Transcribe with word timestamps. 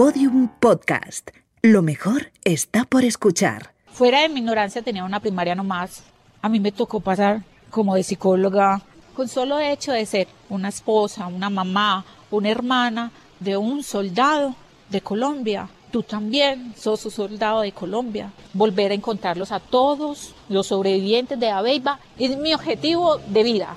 Podium 0.00 0.48
Podcast. 0.60 1.28
Lo 1.60 1.82
mejor 1.82 2.32
está 2.42 2.86
por 2.86 3.04
escuchar. 3.04 3.74
Fuera 3.92 4.22
de 4.22 4.30
mi 4.30 4.40
ignorancia 4.40 4.80
tenía 4.80 5.04
una 5.04 5.20
primaria 5.20 5.54
nomás. 5.54 6.04
A 6.40 6.48
mí 6.48 6.58
me 6.58 6.72
tocó 6.72 7.00
pasar 7.00 7.42
como 7.68 7.94
de 7.94 8.02
psicóloga 8.02 8.80
con 9.14 9.28
solo 9.28 9.58
hecho 9.58 9.92
de 9.92 10.06
ser 10.06 10.26
una 10.48 10.70
esposa, 10.70 11.26
una 11.26 11.50
mamá, 11.50 12.06
una 12.30 12.48
hermana 12.48 13.12
de 13.40 13.58
un 13.58 13.82
soldado 13.82 14.54
de 14.88 15.02
Colombia. 15.02 15.68
Tú 15.90 16.02
también 16.02 16.72
sos 16.78 17.04
un 17.04 17.10
soldado 17.10 17.60
de 17.60 17.72
Colombia. 17.72 18.32
Volver 18.54 18.92
a 18.92 18.94
encontrarlos 18.94 19.52
a 19.52 19.60
todos 19.60 20.34
los 20.48 20.68
sobrevivientes 20.68 21.38
de 21.38 21.50
Abeiba 21.50 22.00
es 22.18 22.38
mi 22.38 22.54
objetivo 22.54 23.18
de 23.18 23.42
vida. 23.42 23.74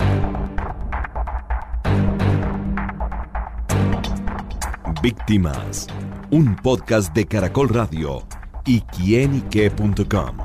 Víctimas, 5.04 5.86
un 6.34 6.56
podcast 6.56 7.14
de 7.14 7.26
Caracol 7.26 7.68
Radio 7.68 8.26
y 8.66 8.80
quienique.com. 8.80 10.36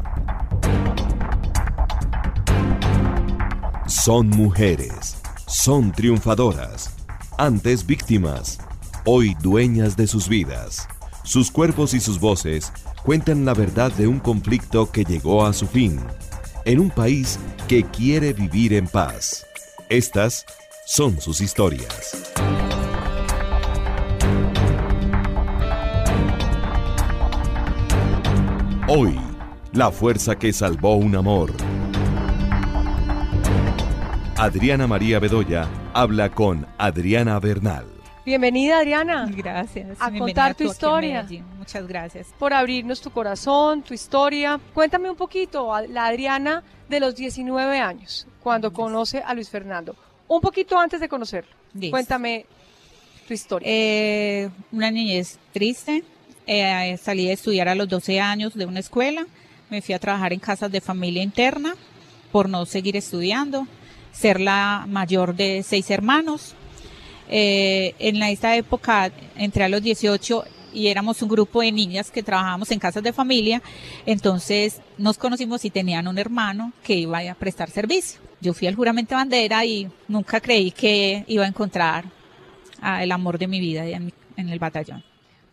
Son 3.87 4.29
mujeres, 4.29 5.17
son 5.47 5.91
triunfadoras, 5.91 6.95
antes 7.39 7.87
víctimas, 7.87 8.59
hoy 9.03 9.35
dueñas 9.41 9.97
de 9.97 10.05
sus 10.05 10.29
vidas. 10.29 10.87
Sus 11.23 11.49
cuerpos 11.49 11.95
y 11.95 11.99
sus 11.99 12.19
voces 12.19 12.71
cuentan 13.03 13.43
la 13.43 13.55
verdad 13.55 13.91
de 13.93 14.05
un 14.05 14.19
conflicto 14.19 14.91
que 14.91 15.03
llegó 15.03 15.43
a 15.43 15.53
su 15.53 15.65
fin, 15.65 15.99
en 16.65 16.81
un 16.81 16.91
país 16.91 17.39
que 17.67 17.83
quiere 17.83 18.33
vivir 18.33 18.73
en 18.73 18.85
paz. 18.87 19.43
Estas 19.89 20.45
son 20.85 21.19
sus 21.19 21.41
historias. 21.41 22.29
Hoy, 28.91 29.15
la 29.71 29.91
fuerza 29.91 30.35
que 30.35 30.51
salvó 30.51 30.95
un 30.95 31.15
amor. 31.15 31.53
Adriana 34.35 34.87
María 34.87 35.19
Bedoya 35.19 35.69
habla 35.93 36.31
con 36.31 36.65
Adriana 36.79 37.39
Bernal. 37.39 37.85
Bienvenida 38.25 38.79
Adriana. 38.79 39.29
Gracias. 39.31 39.95
A 40.01 40.11
contar 40.11 40.55
tu 40.55 40.63
historia. 40.63 41.23
Muchas 41.59 41.87
gracias. 41.87 42.33
Por 42.39 42.51
abrirnos 42.51 42.99
tu 42.99 43.11
corazón, 43.11 43.83
tu 43.83 43.93
historia. 43.93 44.59
Cuéntame 44.73 45.07
un 45.07 45.15
poquito, 45.15 45.71
la 45.87 46.07
Adriana 46.07 46.63
de 46.89 46.99
los 46.99 47.15
19 47.15 47.77
años, 47.77 48.25
cuando 48.41 48.73
conoce 48.73 49.19
a 49.19 49.35
Luis 49.35 49.51
Fernando. 49.51 49.95
Un 50.27 50.41
poquito 50.41 50.79
antes 50.79 50.99
de 50.99 51.07
conocerlo. 51.07 51.51
Listo. 51.75 51.91
Cuéntame 51.91 52.47
tu 53.27 53.35
historia. 53.35 53.67
Eh, 53.71 54.49
una 54.71 54.89
niñez 54.89 55.37
triste. 55.53 56.03
Eh, 56.51 56.97
salí 56.97 57.27
de 57.27 57.33
estudiar 57.33 57.67
a 57.67 57.75
los 57.75 57.87
12 57.87 58.19
años 58.19 58.55
de 58.55 58.65
una 58.65 58.79
escuela. 58.79 59.27
Me 59.69 59.83
fui 59.83 59.93
a 59.93 59.99
trabajar 59.99 60.33
en 60.33 60.39
casas 60.39 60.71
de 60.71 60.81
familia 60.81 61.21
interna 61.21 61.75
por 62.31 62.49
no 62.49 62.65
seguir 62.65 62.97
estudiando. 62.97 63.67
Ser 64.11 64.41
la 64.41 64.85
mayor 64.89 65.35
de 65.35 65.61
seis 65.61 65.91
hermanos. 65.91 66.55
Eh, 67.29 67.93
en 67.99 68.23
esta 68.23 68.55
época 68.55 69.11
entré 69.35 69.65
a 69.65 69.69
los 69.69 69.83
18 69.83 70.43
y 70.73 70.87
éramos 70.87 71.21
un 71.21 71.29
grupo 71.29 71.61
de 71.61 71.71
niñas 71.71 72.09
que 72.09 72.23
trabajábamos 72.23 72.71
en 72.71 72.79
casas 72.79 73.03
de 73.03 73.13
familia. 73.13 73.61
Entonces 74.07 74.81
nos 74.97 75.19
conocimos 75.19 75.63
y 75.65 75.69
tenían 75.69 76.07
un 76.07 76.17
hermano 76.17 76.73
que 76.83 76.95
iba 76.95 77.19
a 77.19 77.35
prestar 77.35 77.69
servicio. 77.69 78.21
Yo 78.41 78.55
fui 78.55 78.67
al 78.67 78.73
juramento 78.73 79.09
de 79.09 79.17
bandera 79.17 79.65
y 79.65 79.87
nunca 80.07 80.41
creí 80.41 80.71
que 80.71 81.25
iba 81.27 81.45
a 81.45 81.47
encontrar 81.47 82.05
a 82.81 83.03
el 83.03 83.11
amor 83.11 83.37
de 83.37 83.45
mi 83.45 83.59
vida 83.59 83.85
en 83.85 84.11
el 84.35 84.57
batallón. 84.57 85.08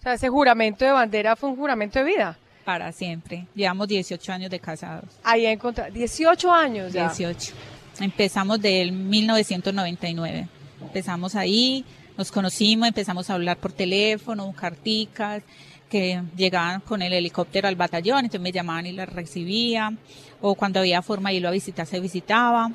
Sea, 0.07 0.15
ese 0.15 0.29
juramento 0.29 0.85
de 0.85 0.93
bandera 0.93 1.35
fue 1.35 1.51
un 1.51 1.57
juramento 1.57 1.99
de 1.99 2.05
vida. 2.05 2.39
Para 2.65 2.93
siempre. 2.93 3.47
Llevamos 3.55 3.89
18 3.89 4.33
años 4.33 4.51
de 4.51 4.61
casados. 4.61 5.05
Ahí 5.25 5.47
encontré 5.47 5.91
18 5.91 6.53
años 6.53 6.93
ya. 6.93 7.09
18. 7.09 7.55
Empezamos 8.01 8.61
del 8.61 8.93
1999. 8.93 10.49
Empezamos 10.81 11.35
ahí, 11.35 11.85
nos 12.17 12.31
conocimos, 12.31 12.89
empezamos 12.89 13.31
a 13.31 13.35
hablar 13.35 13.57
por 13.57 13.73
teléfono, 13.73 14.53
carticas, 14.53 15.43
que 15.89 16.23
llegaban 16.37 16.81
con 16.81 17.03
el 17.03 17.13
helicóptero 17.13 17.69
al 17.69 17.77
batallón, 17.77 18.19
entonces 18.21 18.41
me 18.41 18.53
llamaban 18.53 18.87
y 18.87 18.93
las 18.93 19.09
recibía, 19.09 19.93
o 20.41 20.55
cuando 20.55 20.81
había 20.81 21.03
forma 21.03 21.31
de 21.31 21.37
irlo 21.37 21.49
a 21.49 21.53
visitar, 21.53 21.87
se 21.87 22.01
visitaba, 22.01 22.71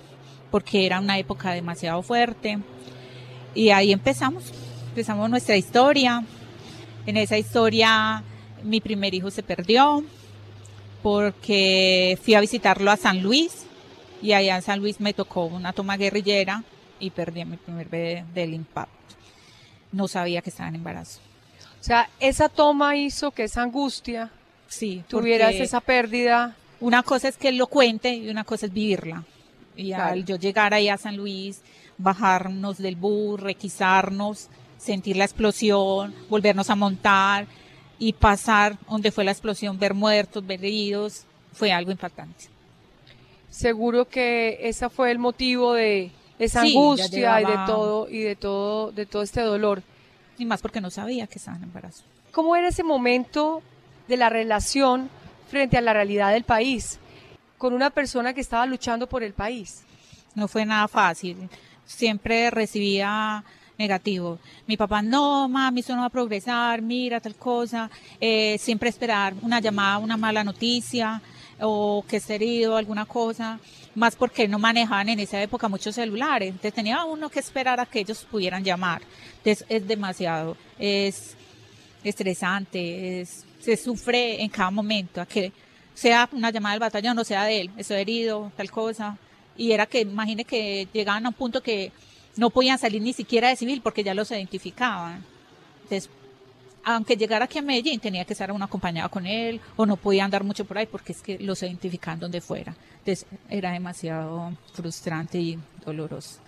porque 0.50 0.85
era 0.85 1.00
una 1.00 1.17
época 1.17 1.51
demasiado 1.51 2.01
fuerte. 2.01 2.59
Y 3.53 3.69
ahí 3.69 3.91
empezamos, 3.91 4.45
empezamos 4.89 5.29
nuestra 5.29 5.55
historia. 5.55 6.23
En 7.06 7.17
esa 7.17 7.38
historia 7.38 8.23
mi 8.63 8.79
primer 8.79 9.13
hijo 9.13 9.31
se 9.31 9.41
perdió 9.44 10.03
porque 11.01 12.17
fui 12.23 12.35
a 12.35 12.41
visitarlo 12.41 12.91
a 12.91 12.97
San 12.97 13.22
Luis 13.23 13.66
y 14.22 14.34
allá 14.34 14.56
en 14.56 14.62
San 14.62 14.79
Luis 14.79 15.00
me 15.00 15.13
tocó 15.13 15.45
una 15.45 15.73
toma 15.73 15.97
guerrillera 15.97 16.63
y 17.00 17.09
perdí 17.09 17.41
a 17.41 17.45
mi 17.45 17.57
primer 17.57 17.90
bebé 17.90 18.25
del 18.35 18.53
impacto. 18.53 18.91
No 19.91 20.07
sabía 20.07 20.41
que 20.41 20.51
estaba 20.51 20.69
en 20.69 20.75
embarazo. 20.75 21.19
O 21.79 21.84
sea, 21.84 22.07
esa 22.19 22.47
toma 22.50 22.95
hizo 22.95 23.31
que 23.31 23.44
esa 23.45 23.63
angustia 23.63 24.29
Sí, 24.67 25.03
tuvieras 25.07 25.56
esa 25.56 25.81
pérdida. 25.81 26.56
una 26.79 27.01
cosa 27.03 27.28
es 27.28 27.35
que 27.38 27.50
él 27.50 27.57
lo 27.57 27.67
cuente 27.67 28.13
y 28.13 28.29
una 28.29 28.44
cosa 28.44 28.67
es 28.67 28.73
vivirla. 28.73 29.23
Y 29.75 29.88
Claro. 29.88 30.13
al 30.13 30.23
yo 30.25 30.35
llegar 30.35 30.73
ahí 30.75 30.88
a 30.90 30.97
San 30.97 31.17
Luis, 31.17 31.61
bajarnos 31.97 32.78
del 32.78 32.95
bus, 32.95 33.40
requisarnos, 33.40 34.50
sentir 34.81 35.15
la 35.15 35.25
explosión, 35.25 36.13
volvernos 36.29 36.69
a 36.69 36.75
montar 36.75 37.45
y 37.99 38.13
pasar 38.13 38.77
donde 38.89 39.11
fue 39.11 39.23
la 39.23 39.31
explosión, 39.31 39.77
ver 39.77 39.93
muertos, 39.93 40.45
ver 40.45 40.59
heridos, 40.59 41.25
fue 41.53 41.71
algo 41.71 41.91
impactante. 41.91 42.45
Seguro 43.49 44.07
que 44.07 44.57
ese 44.61 44.89
fue 44.89 45.11
el 45.11 45.19
motivo 45.19 45.73
de 45.73 46.11
esa 46.39 46.63
Sí, 46.63 46.69
angustia 46.69 47.41
y 47.41 47.45
de 47.45 47.57
todo 47.67 48.09
y 48.09 48.19
de 48.19 48.35
todo 48.35 48.91
de 48.91 49.05
todo 49.05 49.21
este 49.21 49.41
dolor. 49.41 49.83
Y 50.37 50.45
más 50.45 50.61
porque 50.61 50.81
no 50.81 50.89
sabía 50.89 51.27
que 51.27 51.37
estaba 51.37 51.57
en 51.57 51.63
embarazo. 51.63 52.03
¿Cómo 52.31 52.55
era 52.55 52.69
ese 52.69 52.83
momento 52.83 53.61
de 54.07 54.17
la 54.17 54.29
relación 54.29 55.09
frente 55.49 55.77
a 55.77 55.81
la 55.81 55.93
realidad 55.93 56.31
del 56.31 56.43
país 56.43 56.97
con 57.57 57.73
una 57.73 57.91
persona 57.91 58.33
que 58.33 58.41
estaba 58.41 58.65
luchando 58.65 59.07
por 59.07 59.21
el 59.21 59.33
país? 59.33 59.83
No 60.33 60.47
fue 60.47 60.65
nada 60.65 60.87
fácil. 60.87 61.49
Siempre 61.85 62.49
recibía 62.49 63.43
negativo. 63.81 64.39
Mi 64.67 64.77
papá, 64.77 65.01
no, 65.01 65.49
mami, 65.49 65.81
eso 65.81 65.95
no 65.95 66.01
va 66.01 66.07
a 66.07 66.09
progresar, 66.09 66.81
mira 66.81 67.19
tal 67.19 67.35
cosa. 67.35 67.89
Eh, 68.19 68.57
siempre 68.59 68.89
esperar 68.89 69.33
una 69.41 69.59
llamada, 69.59 69.97
una 69.97 70.17
mala 70.17 70.43
noticia 70.43 71.21
o 71.59 72.03
que 72.07 72.17
esté 72.17 72.35
herido, 72.35 72.77
alguna 72.77 73.05
cosa. 73.05 73.59
Más 73.95 74.15
porque 74.15 74.47
no 74.47 74.59
manejaban 74.59 75.09
en 75.09 75.19
esa 75.19 75.41
época 75.41 75.67
muchos 75.67 75.95
celulares. 75.95 76.49
Entonces 76.49 76.73
tenía 76.73 77.03
uno 77.03 77.29
que 77.29 77.39
esperar 77.39 77.79
a 77.79 77.85
que 77.85 77.99
ellos 77.99 78.25
pudieran 78.29 78.63
llamar. 78.63 79.01
Entonces 79.37 79.65
es 79.67 79.87
demasiado. 79.87 80.55
Es 80.79 81.35
estresante, 82.03 83.21
es, 83.21 83.45
se 83.59 83.77
sufre 83.77 84.41
en 84.41 84.49
cada 84.49 84.71
momento, 84.71 85.21
a 85.21 85.25
que 85.25 85.51
sea 85.93 86.27
una 86.31 86.49
llamada 86.49 86.73
del 86.73 86.79
batallón 86.79 87.19
o 87.19 87.23
sea 87.23 87.43
de 87.45 87.61
él, 87.61 87.71
estoy 87.77 87.97
herido, 87.97 88.51
tal 88.55 88.71
cosa. 88.71 89.17
Y 89.57 89.71
era 89.71 89.85
que, 89.85 90.01
imagine 90.01 90.45
que 90.45 90.87
llegaban 90.93 91.25
a 91.25 91.29
un 91.29 91.35
punto 91.35 91.61
que 91.61 91.91
no 92.37 92.49
podían 92.49 92.77
salir 92.77 93.01
ni 93.01 93.13
siquiera 93.13 93.49
de 93.49 93.55
civil 93.55 93.81
porque 93.81 94.03
ya 94.03 94.13
los 94.13 94.31
identificaban. 94.31 95.23
Entonces, 95.83 96.09
aunque 96.83 97.15
llegara 97.15 97.45
aquí 97.45 97.59
a 97.59 97.61
Medellín, 97.61 97.99
tenía 97.99 98.25
que 98.25 98.33
estar 98.33 98.51
uno 98.51 98.65
acompañado 98.65 99.09
con 99.09 99.25
él 99.25 99.61
o 99.75 99.85
no 99.85 99.97
podía 99.97 100.25
andar 100.25 100.43
mucho 100.43 100.65
por 100.65 100.77
ahí 100.77 100.85
porque 100.85 101.11
es 101.11 101.21
que 101.21 101.37
los 101.39 101.61
identificaban 101.61 102.19
donde 102.19 102.41
fuera. 102.41 102.75
Entonces, 102.99 103.25
era 103.49 103.71
demasiado 103.71 104.53
frustrante 104.73 105.39
y 105.39 105.59
doloroso. 105.85 106.39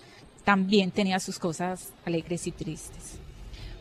También 0.43 0.91
tenía 0.91 1.19
sus 1.19 1.39
cosas 1.39 1.91
alegres 2.05 2.47
y 2.47 2.51
tristes. 2.51 3.17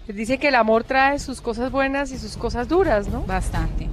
Pues 0.06 0.16
dice 0.16 0.38
que 0.38 0.48
el 0.48 0.56
amor 0.56 0.84
trae 0.84 1.18
sus 1.18 1.40
cosas 1.40 1.70
buenas 1.70 2.10
y 2.12 2.18
sus 2.18 2.36
cosas 2.36 2.68
duras, 2.68 3.08
¿no? 3.08 3.22
Bastante. 3.22 3.88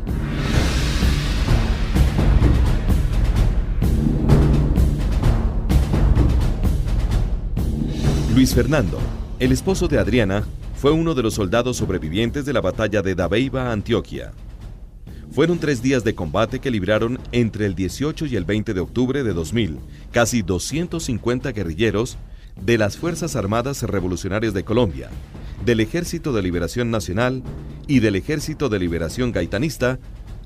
Luis 8.39 8.55
Fernando, 8.55 8.97
el 9.39 9.51
esposo 9.51 9.89
de 9.89 9.99
Adriana, 9.99 10.45
fue 10.77 10.91
uno 10.91 11.13
de 11.13 11.21
los 11.21 11.33
soldados 11.33 11.75
sobrevivientes 11.75 12.45
de 12.45 12.53
la 12.53 12.61
batalla 12.61 13.01
de 13.01 13.13
Dabeiba, 13.13 13.73
Antioquia. 13.73 14.31
Fueron 15.29 15.59
tres 15.59 15.81
días 15.81 16.05
de 16.05 16.15
combate 16.15 16.59
que 16.59 16.71
libraron 16.71 17.19
entre 17.33 17.65
el 17.65 17.75
18 17.75 18.27
y 18.27 18.37
el 18.37 18.45
20 18.45 18.73
de 18.73 18.79
octubre 18.79 19.23
de 19.23 19.33
2000 19.33 19.79
casi 20.13 20.41
250 20.41 21.51
guerrilleros 21.51 22.17
de 22.55 22.77
las 22.77 22.95
Fuerzas 22.95 23.35
Armadas 23.35 23.83
Revolucionarias 23.83 24.53
de 24.53 24.63
Colombia, 24.63 25.09
del 25.65 25.81
Ejército 25.81 26.31
de 26.31 26.41
Liberación 26.41 26.91
Nacional 26.91 27.43
y 27.87 27.99
del 27.99 28.15
Ejército 28.15 28.69
de 28.69 28.79
Liberación 28.79 29.33
Gaitanista 29.33 29.99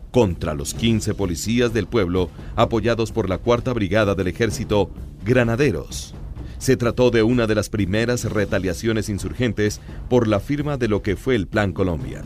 contra 0.10 0.56
los 0.56 0.74
15 0.74 1.13
policías 1.13 1.74
del 1.74 1.86
pueblo 1.86 2.31
apoyados 2.56 3.12
por 3.12 3.30
la 3.30 3.38
Cuarta 3.38 3.72
Brigada 3.72 4.16
del 4.16 4.30
Ejército 4.30 4.90
Granaderos. 5.24 6.16
Se 6.63 6.77
trató 6.77 7.12
de 7.12 7.24
una 7.24 7.45
de 7.45 7.56
las 7.56 7.68
primeras 7.68 8.24
retaliaciones 8.24 9.10
insurgentes 9.10 9.81
por 10.10 10.30
la 10.30 10.39
firma 10.39 10.77
de 10.77 10.88
lo 10.88 11.01
que 11.01 11.18
fue 11.18 11.36
el 11.36 11.45
Plan 11.45 11.74
Colombia. 11.74 12.24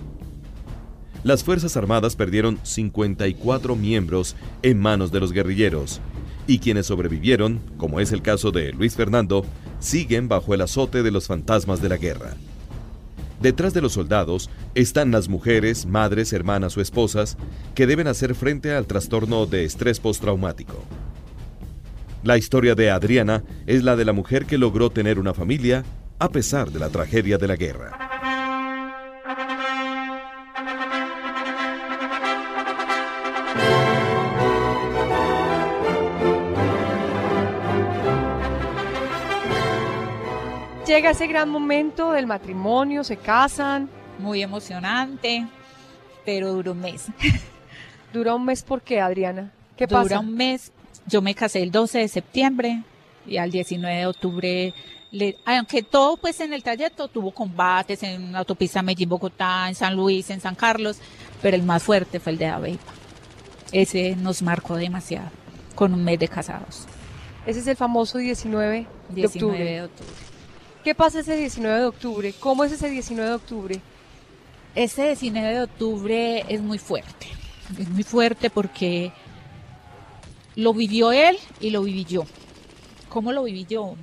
las 1.24 1.44
Fuerzas 1.44 1.75
Armadas 1.75 2.16
perdieron 2.16 2.60
54 2.62 3.75
miembros 3.75 4.36
en 4.62 4.80
manos 4.80 5.12
de 5.12 5.22
los 5.22 5.31
guerrilleros, 5.31 6.01
y 6.45 6.60
quienes 6.60 6.86
sobrevivieron, 6.86 7.60
como 7.78 8.00
es 8.00 8.12
el 8.12 8.22
caso 8.22 8.51
de 8.51 8.74
Luis 8.74 8.95
Fernando, 8.95 9.44
siguen 9.80 10.28
bajo 10.28 10.54
el 10.54 10.62
azote 10.62 11.01
de 11.01 11.10
los 11.10 11.25
fantasmas 11.25 11.81
de 11.81 11.90
la 11.90 11.98
guerra. 11.98 12.36
Detrás 13.42 13.74
de 13.74 13.81
los 13.81 13.94
soldados 13.94 14.51
están 14.75 15.10
las 15.10 15.30
mujeres, 15.30 15.88
madres, 15.88 16.31
hermanas 16.31 16.78
o 16.78 16.81
esposas 16.81 17.38
que 17.74 17.88
deben 17.88 18.06
hacer 18.06 18.36
frente 18.36 18.72
al 18.75 18.86
trastorno 18.86 19.48
de 19.48 19.66
estrés 19.66 20.00
postraumático. 20.00 20.83
La 22.28 22.38
historia 22.38 22.76
de 22.76 22.92
Adriana 22.92 23.42
es 23.68 23.86
la 23.86 23.96
de 23.96 24.04
la 24.04 24.12
mujer 24.12 24.46
que 24.46 24.58
logró 24.58 24.90
tener 24.90 25.18
una 25.18 25.34
familia 25.34 25.86
a 26.20 26.28
pesar 26.28 26.72
de 26.72 26.78
la 26.78 26.90
tragedia 26.90 27.38
de 27.38 27.48
la 27.48 27.56
guerra. 27.56 27.98
Llega 40.86 41.12
ese 41.12 41.28
gran 41.28 41.48
momento 41.48 42.12
del 42.12 42.28
matrimonio, 42.28 43.06
se 43.06 43.16
casan. 43.16 43.88
Muy 44.20 44.44
emocionante, 44.44 45.48
pero 46.26 46.52
duró 46.52 46.74
un 46.74 46.82
mes. 46.82 47.06
¿Dura 48.12 48.36
un 48.36 48.44
mes 48.44 48.64
por 48.64 48.82
qué, 48.82 49.00
Adriana? 49.00 49.54
¿Qué 49.78 49.88
Dura 49.88 50.02
pasa? 50.02 50.20
un 50.20 50.36
mes. 50.36 50.74
Yo 51.07 51.21
me 51.21 51.33
casé 51.36 51.63
el 51.63 51.71
12 51.71 52.00
de 52.00 52.07
septiembre 52.07 52.83
y 53.25 53.38
al 53.38 53.50
19 53.51 53.95
de 53.95 54.06
octubre, 54.07 54.74
le- 55.12 55.38
aunque 55.45 55.83
todo 55.83 56.18
pues 56.18 56.39
en 56.42 56.54
el 56.54 56.63
trayecto 56.63 57.07
tuvo 57.07 57.31
combates 57.31 58.04
en 58.04 58.31
la 58.33 58.39
autopista 58.39 58.81
Medellín-Bogotá, 58.81 59.68
en 59.69 59.75
San 59.75 59.95
Luis, 59.95 60.30
en 60.30 60.42
San 60.42 60.56
Carlos, 60.56 60.98
pero 61.42 61.56
el 61.56 61.63
más 61.63 61.83
fuerte 61.83 62.19
fue 62.19 62.33
el 62.33 62.38
de 62.38 62.48
Aveipa. 62.48 62.94
Ese 63.71 64.15
nos 64.15 64.42
marcó 64.42 64.75
demasiado, 64.75 65.30
con 65.75 65.94
un 65.94 66.04
mes 66.04 66.19
de 66.19 66.27
casados. 66.27 66.86
Ese 67.45 67.59
es 67.62 67.68
el 67.68 67.75
famoso 67.77 68.18
19 68.18 68.86
de 69.09 69.15
19 69.15 69.25
octubre. 69.56 69.71
de 69.71 69.81
octubre. 69.83 70.13
¿Qué 70.83 70.95
pasa 70.95 71.19
ese 71.19 71.36
19 71.36 71.80
de 71.80 71.86
octubre? 71.86 72.33
¿Cómo 72.39 72.63
es 72.63 72.71
ese 72.71 72.89
19 72.89 73.30
de 73.30 73.36
octubre? 73.36 73.81
Ese 74.75 75.07
19 75.07 75.54
de 75.54 75.62
octubre 75.63 76.45
es 76.48 76.62
muy 76.62 76.77
fuerte. 76.77 77.27
Es 77.77 77.89
muy 77.89 78.04
fuerte 78.04 78.50
porque 78.50 79.12
lo 80.57 80.74
vivió 80.74 81.12
él 81.12 81.38
y 81.62 81.69
lo 81.69 81.83
viví 81.83 82.04
yo. 82.04 82.25
¿Cómo 83.09 83.31
lo 83.31 83.44
viví 83.44 83.65
yo? 83.69 83.95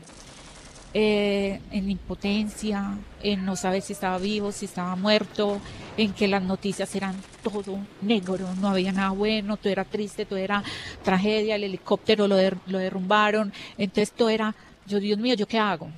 Eh, 0.97 1.61
en 1.73 1.91
impotencia, 1.91 2.97
en 3.21 3.45
no 3.45 3.57
saber 3.57 3.83
si 3.83 3.93
estaba 3.93 4.17
vivo, 4.19 4.53
si 4.53 4.67
estaba 4.67 4.95
muerto, 4.95 5.61
en 5.97 6.13
que 6.13 6.29
las 6.29 6.43
noticias 6.43 6.95
eran 6.95 7.17
todo 7.43 7.79
negro, 8.01 8.49
no 8.61 8.69
había 8.69 8.93
nada 8.93 9.11
bueno, 9.11 9.57
todo 9.57 9.73
era 9.73 9.85
triste, 9.85 10.25
todo 10.25 10.39
era 10.39 10.63
tragedia, 11.03 11.57
el 11.57 11.65
helicóptero 11.65 12.29
lo, 12.29 12.37
der- 12.37 12.59
lo 12.69 12.79
derrumbaron, 12.79 13.53
entonces 13.77 14.13
todo 14.13 14.29
era, 14.29 14.55
yo 14.87 15.01
Dios 15.01 15.19
mío, 15.19 15.35
¿yo 15.35 15.49
qué 15.49 15.59
hago? 15.59 15.89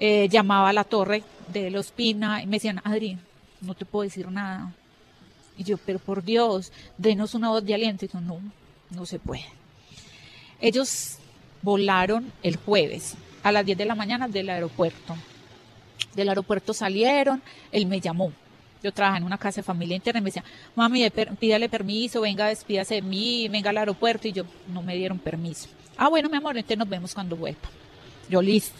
Eh, 0.00 0.28
llamaba 0.28 0.70
a 0.70 0.72
la 0.72 0.82
torre 0.82 1.22
de 1.52 1.70
los 1.70 1.92
Pina 1.92 2.42
y 2.42 2.46
me 2.46 2.56
decían, 2.56 2.80
Adri, 2.82 3.16
no 3.60 3.74
te 3.74 3.84
puedo 3.84 4.02
decir 4.02 4.28
nada. 4.28 4.72
Y 5.56 5.62
yo, 5.62 5.78
pero 5.78 6.00
por 6.00 6.24
Dios, 6.24 6.72
denos 6.98 7.34
una 7.34 7.50
voz 7.50 7.64
de 7.64 7.74
aliento. 7.74 8.04
Y 8.04 8.08
yo, 8.08 8.20
no, 8.20 8.40
no 8.90 9.06
se 9.06 9.18
puede. 9.18 9.46
Ellos 10.60 11.18
volaron 11.62 12.32
el 12.42 12.56
jueves 12.56 13.14
a 13.42 13.52
las 13.52 13.64
10 13.66 13.78
de 13.78 13.84
la 13.84 13.94
mañana 13.94 14.28
del 14.28 14.50
aeropuerto. 14.50 15.16
Del 16.14 16.28
aeropuerto 16.28 16.72
salieron, 16.72 17.42
él 17.72 17.86
me 17.86 18.00
llamó. 18.00 18.32
Yo 18.82 18.92
trabajaba 18.92 19.18
en 19.18 19.24
una 19.24 19.38
casa 19.38 19.60
de 19.60 19.62
familia 19.62 19.96
interna 19.96 20.20
y 20.20 20.22
me 20.22 20.28
decía, 20.28 20.44
mami, 20.74 21.08
pídale 21.40 21.68
permiso, 21.68 22.20
venga, 22.20 22.48
despídase 22.48 22.96
de 22.96 23.02
mí, 23.02 23.48
venga 23.48 23.70
al 23.70 23.78
aeropuerto. 23.78 24.28
Y 24.28 24.32
yo, 24.32 24.44
no 24.68 24.82
me 24.82 24.94
dieron 24.94 25.18
permiso. 25.18 25.68
Ah, 25.96 26.08
bueno, 26.08 26.28
mi 26.28 26.36
amor, 26.36 26.56
entonces 26.56 26.76
nos 26.76 26.88
vemos 26.88 27.14
cuando 27.14 27.34
vuelva. 27.34 27.68
Yo, 28.28 28.42
listo. 28.42 28.76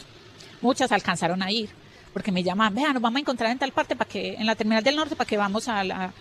Muchas 0.60 0.92
alcanzaron 0.92 1.42
a 1.42 1.50
ir, 1.50 1.70
porque 2.14 2.30
me 2.30 2.44
llamaban, 2.44 2.76
vea, 2.76 2.92
nos 2.92 3.02
vamos 3.02 3.16
a 3.16 3.20
encontrar 3.20 3.50
en 3.50 3.58
tal 3.58 3.72
parte, 3.72 3.96
para 3.96 4.08
que 4.08 4.34
en 4.34 4.46
la 4.46 4.54
terminal 4.54 4.84
del 4.84 4.94
norte, 4.94 5.16
para 5.16 5.28
que 5.28 5.36
vamos 5.36 5.66
a, 5.68 6.12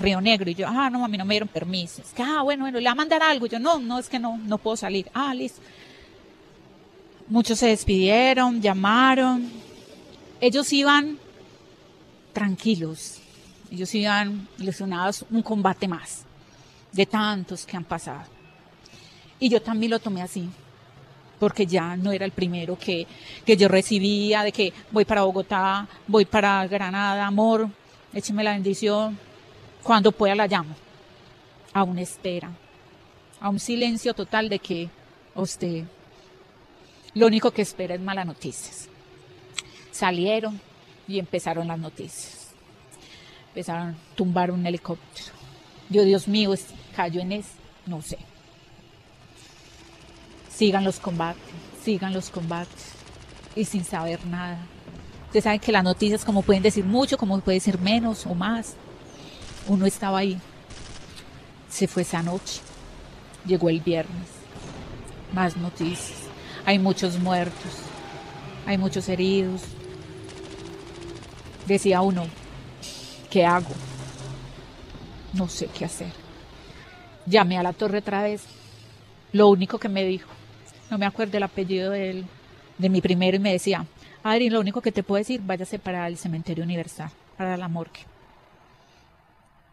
Río 0.00 0.18
Negro. 0.22 0.50
Y 0.50 0.54
yo, 0.54 0.66
ah, 0.66 0.88
no, 0.88 1.04
a 1.04 1.08
mí 1.08 1.18
no 1.18 1.26
me 1.26 1.34
dieron 1.34 1.48
permiso. 1.48 2.00
Es 2.00 2.14
que, 2.14 2.22
ah, 2.22 2.40
bueno, 2.40 2.64
bueno, 2.64 2.80
le 2.80 2.86
va 2.86 2.92
a 2.92 2.94
mandar 2.94 3.22
algo. 3.22 3.44
Y 3.44 3.50
yo, 3.50 3.58
no, 3.58 3.78
no, 3.78 3.98
es 3.98 4.08
que 4.08 4.18
no, 4.18 4.38
no 4.38 4.56
puedo 4.56 4.78
salir. 4.78 5.10
Ah, 5.12 5.34
listo. 5.34 5.60
Muchos 7.28 7.58
se 7.58 7.66
despidieron, 7.66 8.62
llamaron. 8.62 9.50
Ellos 10.40 10.72
iban 10.72 11.18
tranquilos. 12.32 13.20
Ellos 13.70 13.94
iban 13.94 14.48
ilusionados, 14.58 15.26
un 15.30 15.42
combate 15.42 15.86
más, 15.86 16.22
de 16.90 17.04
tantos 17.04 17.66
que 17.66 17.76
han 17.76 17.84
pasado. 17.84 18.24
Y 19.38 19.50
yo 19.50 19.60
también 19.60 19.90
lo 19.90 19.98
tomé 19.98 20.22
así, 20.22 20.48
porque 21.38 21.66
ya 21.66 21.96
no 21.96 22.12
era 22.12 22.24
el 22.24 22.32
primero 22.32 22.78
que, 22.78 23.06
que 23.44 23.56
yo 23.56 23.68
recibía, 23.68 24.42
de 24.42 24.52
que 24.52 24.72
voy 24.90 25.04
para 25.04 25.22
Bogotá, 25.22 25.86
voy 26.06 26.24
para 26.24 26.66
Granada, 26.66 27.26
amor, 27.26 27.68
écheme 28.12 28.44
la 28.44 28.52
bendición, 28.52 29.18
cuando 29.82 30.12
pueda 30.12 30.34
la 30.34 30.46
llamo. 30.46 30.74
A 31.72 31.82
una 31.82 32.02
espera, 32.02 32.50
a 33.40 33.48
un 33.48 33.58
silencio 33.58 34.14
total 34.14 34.48
de 34.48 34.60
que 34.60 34.88
usted 35.34 35.84
lo 37.14 37.26
único 37.26 37.50
que 37.50 37.62
espera 37.62 37.94
es 37.94 38.00
malas 38.00 38.26
noticias. 38.26 38.88
Salieron 39.90 40.60
y 41.08 41.18
empezaron 41.18 41.68
las 41.68 41.78
noticias. 41.78 42.54
Empezaron 43.48 43.88
a 43.88 43.94
tumbar 44.14 44.50
un 44.50 44.64
helicóptero. 44.66 45.32
Yo, 45.90 46.04
Dios 46.04 46.26
mío, 46.26 46.54
cayó 46.94 47.20
en 47.20 47.32
eso, 47.32 47.50
no 47.86 48.02
sé 48.02 48.18
sigan 50.54 50.84
los 50.84 51.00
combates, 51.00 51.42
sigan 51.82 52.12
los 52.12 52.30
combates 52.30 52.92
y 53.56 53.64
sin 53.64 53.84
saber 53.84 54.24
nada. 54.26 54.58
Ustedes 55.26 55.44
saben 55.44 55.60
que 55.60 55.72
las 55.72 55.82
noticias 55.82 56.24
como 56.24 56.42
pueden 56.42 56.62
decir 56.62 56.84
mucho, 56.84 57.18
como 57.18 57.40
pueden 57.40 57.58
decir 57.58 57.78
menos 57.80 58.24
o 58.26 58.34
más. 58.34 58.74
Uno 59.66 59.86
estaba 59.86 60.18
ahí. 60.18 60.38
Se 61.68 61.88
fue 61.88 62.02
esa 62.02 62.22
noche. 62.22 62.60
Llegó 63.44 63.68
el 63.68 63.80
viernes. 63.80 64.28
Más 65.32 65.56
noticias. 65.56 66.20
Hay 66.64 66.78
muchos 66.78 67.18
muertos. 67.18 67.72
Hay 68.66 68.78
muchos 68.78 69.08
heridos. 69.08 69.62
Decía 71.66 72.00
uno, 72.00 72.26
¿qué 73.30 73.44
hago? 73.44 73.74
No 75.32 75.48
sé 75.48 75.66
qué 75.66 75.84
hacer. 75.84 76.12
Llamé 77.26 77.58
a 77.58 77.62
la 77.62 77.72
torre 77.72 77.98
otra 77.98 78.22
vez. 78.22 78.44
Lo 79.32 79.48
único 79.48 79.78
que 79.78 79.88
me 79.88 80.04
dijo, 80.04 80.28
no 80.90 80.98
me 80.98 81.06
acuerdo 81.06 81.36
el 81.36 81.42
apellido 81.42 81.90
de, 81.90 82.10
él, 82.10 82.26
de 82.78 82.88
mi 82.88 83.00
primero, 83.00 83.36
y 83.36 83.40
me 83.40 83.52
decía, 83.52 83.86
Adri, 84.22 84.50
lo 84.50 84.60
único 84.60 84.80
que 84.80 84.92
te 84.92 85.02
puedo 85.02 85.18
decir, 85.18 85.40
váyase 85.42 85.78
para 85.78 86.06
el 86.06 86.16
cementerio 86.16 86.64
universal, 86.64 87.10
para 87.36 87.56
la 87.56 87.68
morgue. 87.68 88.00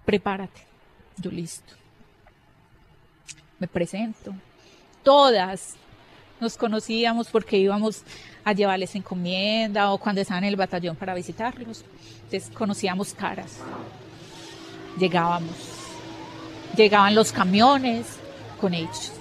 Prepárate. 0.06 0.62
Yo 1.18 1.30
listo. 1.30 1.74
Me 3.60 3.68
presento. 3.68 4.34
Todas 5.04 5.76
nos 6.40 6.58
conocíamos 6.58 7.28
porque 7.28 7.58
íbamos 7.58 8.04
a 8.44 8.54
llevarles 8.54 8.96
encomienda 8.96 9.92
o 9.92 10.00
cuando 10.00 10.22
estaban 10.22 10.44
en 10.44 10.50
el 10.50 10.56
batallón 10.56 10.96
para 10.96 11.14
visitarlos. 11.14 11.86
Entonces 12.24 12.50
conocíamos 12.50 13.14
caras. 13.14 13.60
Llegábamos. 14.98 15.56
Llegaban 16.76 17.14
los 17.14 17.32
camiones 17.32 18.18
con 18.60 18.74
ellos 18.74 19.12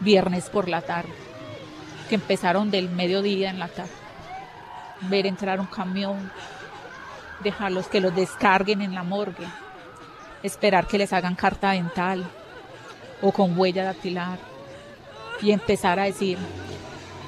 viernes 0.00 0.48
por 0.48 0.68
la 0.68 0.80
tarde, 0.80 1.12
que 2.10 2.16
empezaron 2.16 2.72
del 2.72 2.90
mediodía 2.90 3.50
en 3.50 3.60
la 3.60 3.68
tarde. 3.68 3.92
Ver 5.02 5.26
entrar 5.26 5.60
un 5.60 5.66
camión, 5.66 6.30
dejarlos 7.44 7.86
que 7.86 8.00
los 8.00 8.12
descarguen 8.14 8.82
en 8.82 8.96
la 8.96 9.04
morgue, 9.04 9.46
esperar 10.42 10.88
que 10.88 10.98
les 10.98 11.12
hagan 11.12 11.36
carta 11.36 11.70
dental 11.70 12.28
o 13.22 13.30
con 13.30 13.56
huella 13.56 13.84
dactilar 13.84 14.40
y 15.40 15.52
empezar 15.52 16.00
a 16.00 16.04
decir, 16.04 16.36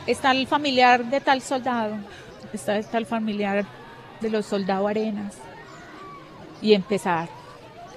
está 0.08 0.32
el 0.32 0.48
familiar 0.48 1.04
de 1.04 1.20
tal 1.20 1.40
soldado, 1.42 1.94
está, 2.52 2.76
está 2.76 2.98
el 2.98 3.06
familiar 3.06 3.64
de 4.20 4.30
los 4.30 4.46
soldados 4.46 4.90
Arenas 4.90 5.36
y 6.60 6.74
empezar 6.74 7.28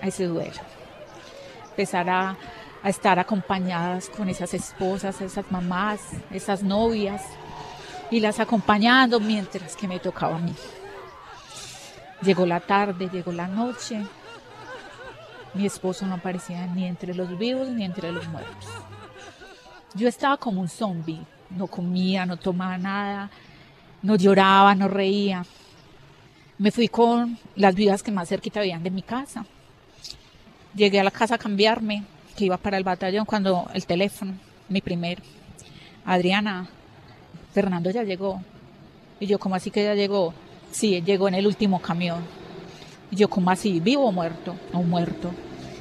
a 0.04 0.08
ese 0.08 0.26
duelo, 0.26 0.62
empezar 1.72 2.08
a 2.12 2.38
a 2.86 2.90
estar 2.90 3.18
acompañadas 3.18 4.10
con 4.10 4.30
esas 4.30 4.54
esposas, 4.54 5.20
esas 5.20 5.52
mamás, 5.52 6.02
esas 6.30 6.62
novias, 6.62 7.24
y 8.12 8.20
las 8.20 8.40
acompañando 8.40 9.20
mientras 9.20 9.76
que 9.76 9.88
me 9.88 10.00
tocaba 10.00 10.36
a 10.36 10.40
mí. 10.40 10.54
Llegó 12.22 12.46
la 12.46 12.60
tarde, 12.60 13.10
llegó 13.12 13.32
la 13.32 13.48
noche, 13.48 14.06
mi 15.56 15.66
esposo 15.66 16.06
no 16.06 16.14
aparecía 16.14 16.68
ni 16.68 16.86
entre 16.86 17.16
los 17.16 17.36
vivos 17.40 17.68
ni 17.70 17.84
entre 17.84 18.12
los 18.12 18.28
muertos. 18.28 18.70
Yo 19.96 20.08
estaba 20.08 20.38
como 20.38 20.62
un 20.62 20.70
zombie, 20.70 21.26
no 21.50 21.66
comía, 21.66 22.28
no 22.28 22.38
tomaba 22.38 22.78
nada, 22.78 23.32
no 24.04 24.16
lloraba, 24.16 24.76
no 24.76 24.88
reía. 24.88 25.44
Me 26.60 26.70
fui 26.70 26.88
con 26.88 27.40
las 27.56 27.74
vidas 27.74 28.04
que 28.04 28.12
más 28.12 28.30
cerquita 28.30 28.60
habían 28.60 28.84
de 28.84 28.92
mi 28.92 29.02
casa 29.02 29.44
Llegué 30.76 31.00
a 31.00 31.06
la 31.06 31.12
casa 31.12 31.36
a 31.36 31.38
cambiarme, 31.38 32.04
que 32.36 32.46
iba 32.46 32.58
para 32.58 32.78
el 32.78 32.84
batallón, 32.84 33.26
cuando 33.26 33.70
el 33.74 33.86
teléfono, 33.86 34.34
mi 34.70 34.82
primer, 34.82 35.22
Adriana, 36.06 36.68
Fernando 37.54 37.90
ya 37.90 38.04
llegó. 38.04 38.42
Y 39.20 39.28
yo, 39.28 39.40
¿cómo 39.40 39.56
así 39.56 39.72
que 39.72 39.84
ya 39.84 39.96
llegó? 39.96 40.34
Sí, 40.72 41.02
llegó 41.02 41.28
en 41.28 41.36
el 41.36 41.48
último 41.48 41.82
camión. 41.82 42.22
Y 43.12 43.16
yo, 43.16 43.30
¿cómo 43.30 43.50
así? 43.50 43.80
¿Vivo 43.80 44.06
o 44.06 44.12
muerto? 44.12 44.56
O 44.74 44.84
muerto. 44.84 45.32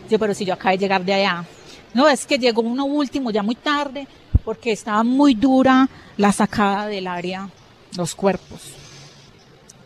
Yo, 0.08 0.18
pero 0.18 0.34
si 0.34 0.44
yo 0.44 0.54
acabé 0.54 0.76
de 0.76 0.82
llegar 0.82 1.04
de 1.04 1.14
allá. 1.14 1.44
No, 1.92 2.08
es 2.08 2.26
que 2.26 2.38
llegó 2.38 2.62
uno 2.62 2.84
último, 2.84 3.30
ya 3.30 3.42
muy 3.42 3.54
tarde, 3.54 4.06
porque 4.44 4.72
estaba 4.72 5.02
muy 5.02 5.34
dura 5.34 5.88
la 6.16 6.32
sacada 6.32 6.86
del 6.86 7.06
área, 7.06 7.48
los 7.96 8.14
cuerpos. 8.14 8.72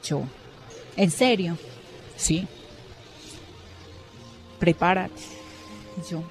Yo, 0.05 0.23
¿en 0.97 1.11
serio? 1.11 1.57
Sí. 2.17 2.47
Prepárate. 4.59 5.23
Yo, 6.11 6.23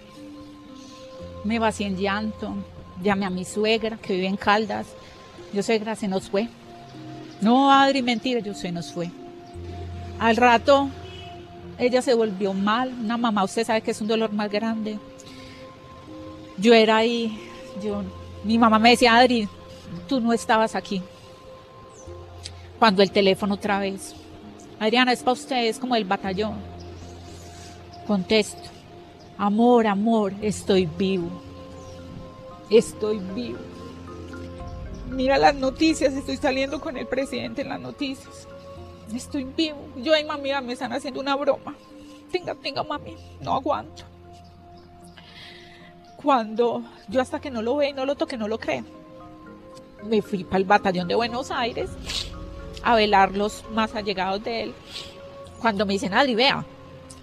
me 1.48 1.60
vacié 1.60 1.88
en 1.88 1.96
llanto, 1.96 2.54
llamé 3.02 3.26
a 3.26 3.30
mi 3.30 3.46
suegra 3.46 3.96
que 3.98 4.14
vive 4.14 4.28
en 4.28 4.36
Caldas. 4.36 4.86
Yo, 5.54 5.64
suegra, 5.64 5.96
se 5.96 6.10
nos 6.10 6.30
fue. 6.30 6.50
No, 7.40 7.72
Adri, 7.72 8.02
mentira, 8.02 8.42
yo 8.42 8.54
se 8.54 8.70
nos 8.70 8.92
fue. 8.92 9.10
Al 10.20 10.36
rato, 10.36 10.90
ella 11.80 12.02
se 12.02 12.14
volvió 12.14 12.54
mal. 12.54 12.94
Una 13.00 13.16
mamá, 13.16 13.46
usted 13.46 13.66
sabe 13.66 13.82
que 13.82 13.92
es 13.92 14.02
un 14.02 14.08
dolor 14.08 14.34
más 14.34 14.52
grande. 14.52 15.00
Yo 16.58 16.74
era 16.74 16.98
ahí, 16.98 17.40
yo, 17.82 18.04
mi 18.44 18.58
mamá 18.58 18.78
me 18.78 18.90
decía, 18.90 19.16
Adri, 19.16 19.48
tú 20.10 20.20
no 20.20 20.34
estabas 20.34 20.76
aquí. 20.76 21.02
Cuando 22.78 23.02
el 23.02 23.12
teléfono 23.12 23.54
otra 23.54 23.80
vez. 23.80 24.14
Adriana, 24.80 25.14
es 25.14 25.24
para 25.24 25.32
usted, 25.32 25.66
es 25.68 25.80
como 25.80 25.96
el 25.96 26.04
batallón. 26.04 26.56
Contesto, 28.06 28.70
amor, 29.38 29.88
amor, 29.88 30.34
estoy 30.42 30.86
vivo. 30.86 31.30
Estoy 32.70 33.20
vivo. 33.34 33.60
Mira 35.10 35.38
las 35.38 35.56
noticias, 35.56 36.14
estoy 36.14 36.38
saliendo 36.38 36.82
con 36.82 36.98
el 36.98 37.08
presidente 37.08 37.62
en 37.62 37.70
las 37.70 37.80
noticias. 37.80 38.48
Estoy 39.14 39.46
vivo. 39.46 39.78
Yo, 39.98 40.14
ay, 40.14 40.26
mami, 40.26 40.52
me 40.64 40.74
están 40.74 40.92
haciendo 40.92 41.22
una 41.22 41.36
broma. 41.36 41.76
Tenga, 42.32 42.56
tenga, 42.56 42.84
mami, 42.84 43.16
no 43.42 43.54
aguanto. 43.54 44.04
Cuando 46.18 46.84
yo 47.08 47.22
hasta 47.22 47.40
que 47.40 47.52
no 47.52 47.62
lo 47.62 47.78
ve, 47.78 47.94
no 47.94 48.06
lo 48.06 48.16
toque, 48.16 48.38
no 48.38 48.48
lo 48.48 48.60
creo. 48.60 48.84
Me 50.04 50.22
fui 50.22 50.44
para 50.44 50.58
el 50.58 50.66
batallón 50.66 51.08
de 51.08 51.16
Buenos 51.16 51.52
Aires 51.52 51.90
a 52.84 52.96
velar 52.96 53.32
los 53.32 53.64
más 53.72 53.96
allegados 53.96 54.44
de 54.44 54.64
él. 54.64 54.74
Cuando 55.62 55.86
me 55.86 55.94
dicen, 55.94 56.14
Adri, 56.14 56.36
vea, 56.36 56.66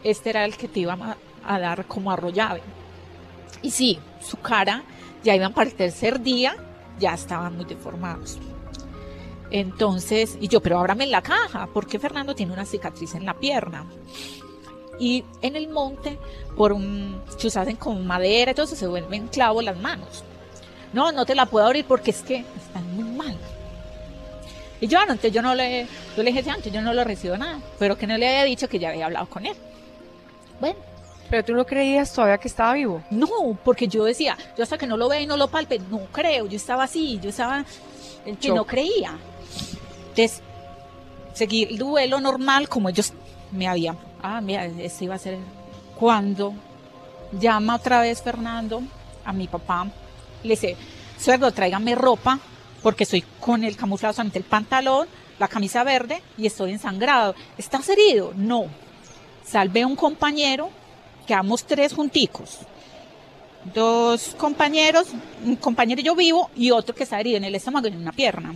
este 0.02 0.30
era 0.30 0.44
el 0.44 0.56
que 0.56 0.68
te 0.68 0.80
iba 0.80 0.94
a, 0.94 1.16
a 1.46 1.58
dar 1.58 1.86
como 1.86 2.10
arrollave. 2.10 2.62
Y 3.62 3.70
sí, 3.70 3.98
su 4.20 4.36
cara 4.38 4.82
ya 5.22 5.34
iban 5.34 5.52
para 5.52 5.70
el 5.70 5.76
tercer 5.76 6.20
día, 6.20 6.56
ya 6.98 7.14
estaban 7.14 7.56
muy 7.56 7.64
deformados. 7.64 8.38
Entonces, 9.50 10.36
y 10.40 10.48
yo, 10.48 10.60
pero 10.60 10.78
ábrame 10.78 11.06
la 11.06 11.22
caja, 11.22 11.68
porque 11.72 11.98
Fernando 11.98 12.34
tiene 12.34 12.52
una 12.52 12.66
cicatriz 12.66 13.14
en 13.14 13.24
la 13.24 13.34
pierna. 13.34 13.84
Y 14.98 15.24
en 15.42 15.56
el 15.56 15.68
monte, 15.68 16.18
por 16.56 16.72
un, 16.72 17.22
se 17.36 17.58
hacen 17.58 17.76
con 17.76 18.06
madera, 18.06 18.50
entonces 18.50 18.78
se 18.78 18.86
vuelven 18.86 19.28
clavos 19.28 19.64
las 19.64 19.76
manos. 19.78 20.24
No, 20.92 21.10
no 21.10 21.26
te 21.26 21.34
la 21.34 21.46
puedo 21.46 21.66
abrir 21.66 21.84
porque 21.84 22.10
es 22.10 22.22
que 22.22 22.44
están 22.56 22.94
muy 22.94 23.04
mal. 23.04 23.36
Y 24.80 24.86
yo, 24.86 24.98
antes 24.98 25.32
yo 25.32 25.40
no 25.40 25.54
le, 25.54 25.86
yo 26.16 26.22
le 26.22 26.32
dije 26.32 26.50
antes, 26.50 26.72
yo 26.72 26.82
no 26.82 26.92
le 26.92 27.02
recibo 27.04 27.36
nada, 27.36 27.58
pero 27.78 27.96
que 27.96 28.06
no 28.06 28.18
le 28.18 28.28
había 28.28 28.44
dicho 28.44 28.68
que 28.68 28.78
ya 28.78 28.90
había 28.90 29.06
hablado 29.06 29.26
con 29.26 29.46
él. 29.46 29.56
Bueno. 30.60 30.93
Pero 31.34 31.44
tú 31.44 31.52
no 31.52 31.66
creías 31.66 32.12
todavía 32.12 32.38
que 32.38 32.46
estaba 32.46 32.74
vivo. 32.74 33.02
No, 33.10 33.58
porque 33.64 33.88
yo 33.88 34.04
decía, 34.04 34.38
yo 34.56 34.62
hasta 34.62 34.78
que 34.78 34.86
no 34.86 34.96
lo 34.96 35.08
vea 35.08 35.20
y 35.20 35.26
no 35.26 35.36
lo 35.36 35.48
palpe, 35.48 35.80
no 35.90 36.04
creo, 36.12 36.46
yo 36.46 36.54
estaba 36.54 36.84
así, 36.84 37.18
yo 37.20 37.30
estaba 37.30 37.64
en 38.24 38.36
que 38.36 38.52
no 38.52 38.64
creía. 38.64 39.18
Entonces, 40.10 40.42
seguir 41.32 41.70
el 41.70 41.78
duelo 41.78 42.20
normal 42.20 42.68
como 42.68 42.88
ellos 42.88 43.12
me 43.50 43.66
habían. 43.66 43.98
Ah, 44.22 44.40
mira, 44.40 44.66
ese 44.66 45.06
iba 45.06 45.16
a 45.16 45.18
ser. 45.18 45.38
Cuando 45.98 46.54
llama 47.32 47.74
otra 47.74 48.00
vez 48.00 48.22
Fernando 48.22 48.80
a 49.24 49.32
mi 49.32 49.48
papá, 49.48 49.88
le 50.44 50.50
dice, 50.50 50.76
suegro, 51.18 51.50
tráigame 51.50 51.96
ropa, 51.96 52.38
porque 52.80 53.02
estoy 53.02 53.24
con 53.40 53.64
el 53.64 53.76
camuflado 53.76 54.12
solamente 54.12 54.38
el 54.38 54.44
pantalón, 54.44 55.08
la 55.40 55.48
camisa 55.48 55.82
verde 55.82 56.22
y 56.38 56.46
estoy 56.46 56.70
ensangrado. 56.70 57.34
¿Estás 57.58 57.88
herido? 57.88 58.32
No. 58.36 58.66
Salvé 59.44 59.82
a 59.82 59.88
un 59.88 59.96
compañero, 59.96 60.70
quedamos 61.26 61.64
tres 61.64 61.92
junticos. 61.92 62.58
Dos 63.72 64.34
compañeros, 64.36 65.08
un 65.44 65.56
compañero 65.56 66.00
y 66.00 66.04
yo 66.04 66.14
vivo 66.14 66.50
y 66.54 66.70
otro 66.70 66.94
que 66.94 67.04
está 67.04 67.18
herido 67.18 67.38
en 67.38 67.44
el 67.44 67.54
estómago 67.54 67.88
y 67.88 67.92
en 67.92 67.98
una 67.98 68.12
pierna 68.12 68.54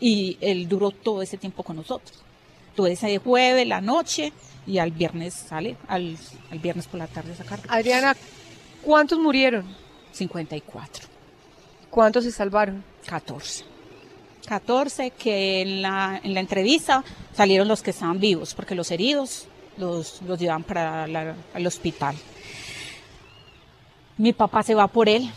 y 0.00 0.38
él 0.40 0.68
duró 0.68 0.90
todo 0.90 1.22
ese 1.22 1.36
tiempo 1.36 1.62
con 1.62 1.76
nosotros. 1.76 2.18
Todo 2.74 2.86
ese 2.86 3.18
jueves, 3.18 3.66
la 3.66 3.80
noche 3.80 4.32
y 4.66 4.78
al 4.78 4.92
viernes 4.92 5.34
sale, 5.34 5.76
al, 5.88 6.16
al 6.50 6.58
viernes 6.58 6.86
por 6.86 6.98
la 6.98 7.06
tarde 7.06 7.34
sacar. 7.34 7.60
Adriana, 7.68 8.16
¿cuántos 8.82 9.18
murieron? 9.18 9.64
54. 10.12 11.06
¿Cuántos 11.90 12.24
se 12.24 12.32
salvaron? 12.32 12.84
14. 13.06 13.64
14 14.46 15.10
que 15.10 15.60
en 15.62 15.82
la, 15.82 16.20
en 16.22 16.34
la 16.34 16.40
entrevista 16.40 17.04
salieron 17.34 17.68
los 17.68 17.82
que 17.82 17.90
estaban 17.90 18.20
vivos, 18.20 18.54
porque 18.54 18.74
los 18.74 18.90
heridos 18.90 19.46
los, 19.78 20.22
los 20.22 20.38
llevan 20.38 20.62
para 20.62 21.06
la, 21.06 21.34
el 21.54 21.66
hospital. 21.66 22.16
Mi 24.16 24.32
papá 24.32 24.62
se 24.62 24.74
va 24.74 24.88
por 24.88 25.08
él, 25.08 25.30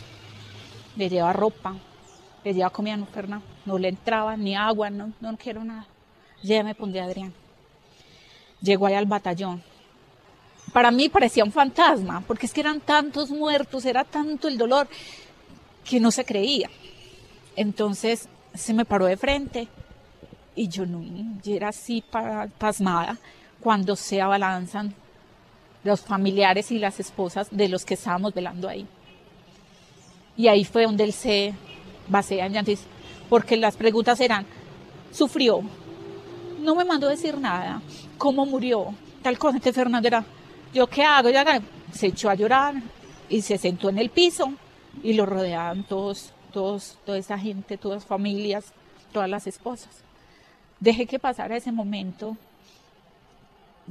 le 0.95 1.09
lleva 1.09 1.31
ropa, 1.33 1.75
le 2.43 2.53
lleva 2.53 2.69
comida 2.71 2.97
no, 2.97 3.05
Fernando, 3.05 3.45
no 3.65 3.77
le 3.77 3.89
entraba 3.89 4.35
ni 4.35 4.55
agua, 4.55 4.89
no, 4.89 5.13
no 5.21 5.37
quiero 5.37 5.63
nada. 5.63 5.85
Ya 6.43 6.63
me 6.63 6.73
pondría 6.73 7.03
Adrián. 7.03 7.33
Llegó 8.61 8.87
ahí 8.87 8.95
al 8.95 9.05
batallón. 9.05 9.61
Para 10.73 10.89
mí 10.89 11.09
parecía 11.09 11.43
un 11.43 11.51
fantasma, 11.51 12.23
porque 12.25 12.45
es 12.45 12.53
que 12.53 12.61
eran 12.61 12.79
tantos 12.79 13.29
muertos, 13.29 13.85
era 13.85 14.03
tanto 14.03 14.47
el 14.47 14.57
dolor 14.57 14.87
que 15.83 15.99
no 15.99 16.11
se 16.11 16.25
creía. 16.25 16.69
Entonces 17.55 18.27
se 18.53 18.73
me 18.73 18.85
paró 18.85 19.05
de 19.05 19.17
frente 19.17 19.67
y 20.55 20.67
yo 20.67 20.85
no, 20.85 21.03
yo 21.43 21.55
era 21.55 21.69
así 21.69 22.03
pasmada 22.57 23.17
cuando 23.61 23.95
se 23.95 24.21
abalanzan 24.21 24.93
los 25.83 26.01
familiares 26.01 26.71
y 26.71 26.79
las 26.79 26.99
esposas 26.99 27.47
de 27.51 27.69
los 27.69 27.85
que 27.85 27.95
estábamos 27.95 28.33
velando 28.33 28.67
ahí. 28.67 28.85
Y 30.37 30.47
ahí 30.47 30.65
fue 30.65 30.83
donde 30.83 31.03
él 31.03 31.13
se 31.13 31.53
basea 32.07 32.45
en 32.45 32.53
llanto, 32.53 32.71
porque 33.29 33.57
las 33.57 33.75
preguntas 33.77 34.19
eran, 34.19 34.45
¿sufrió? 35.11 35.61
No 36.59 36.75
me 36.75 36.85
mandó 36.85 37.07
decir 37.07 37.37
nada. 37.37 37.81
¿Cómo 38.17 38.45
murió? 38.45 38.93
Tal 39.21 39.37
cosa. 39.37 39.57
Entonces 39.57 39.75
Fernando 39.75 40.07
era, 40.07 40.23
¿yo 40.73 40.87
qué 40.87 41.03
hago? 41.03 41.29
se 41.91 42.07
echó 42.07 42.29
a 42.29 42.35
llorar 42.35 42.75
y 43.29 43.41
se 43.41 43.57
sentó 43.57 43.89
en 43.89 43.97
el 43.97 44.09
piso 44.09 44.53
y 45.03 45.13
lo 45.13 45.25
rodeaban 45.25 45.83
todos, 45.83 46.33
todos, 46.53 46.97
toda 47.05 47.17
esa 47.17 47.37
gente, 47.37 47.77
todas 47.77 47.97
las 47.97 48.05
familias, 48.05 48.73
todas 49.11 49.29
las 49.29 49.47
esposas. 49.47 50.03
Dejé 50.79 51.05
que 51.05 51.19
pasara 51.19 51.57
ese 51.57 51.71
momento 51.71 52.37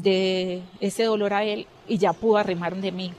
de 0.02 0.62
ese 0.80 1.04
dolor 1.04 1.32
a 1.34 1.44
él 1.44 1.66
y 1.88 1.98
ya 1.98 2.12
pudo 2.12 2.36
arrimar 2.36 2.76
de 2.76 2.92
mí. 2.92 3.12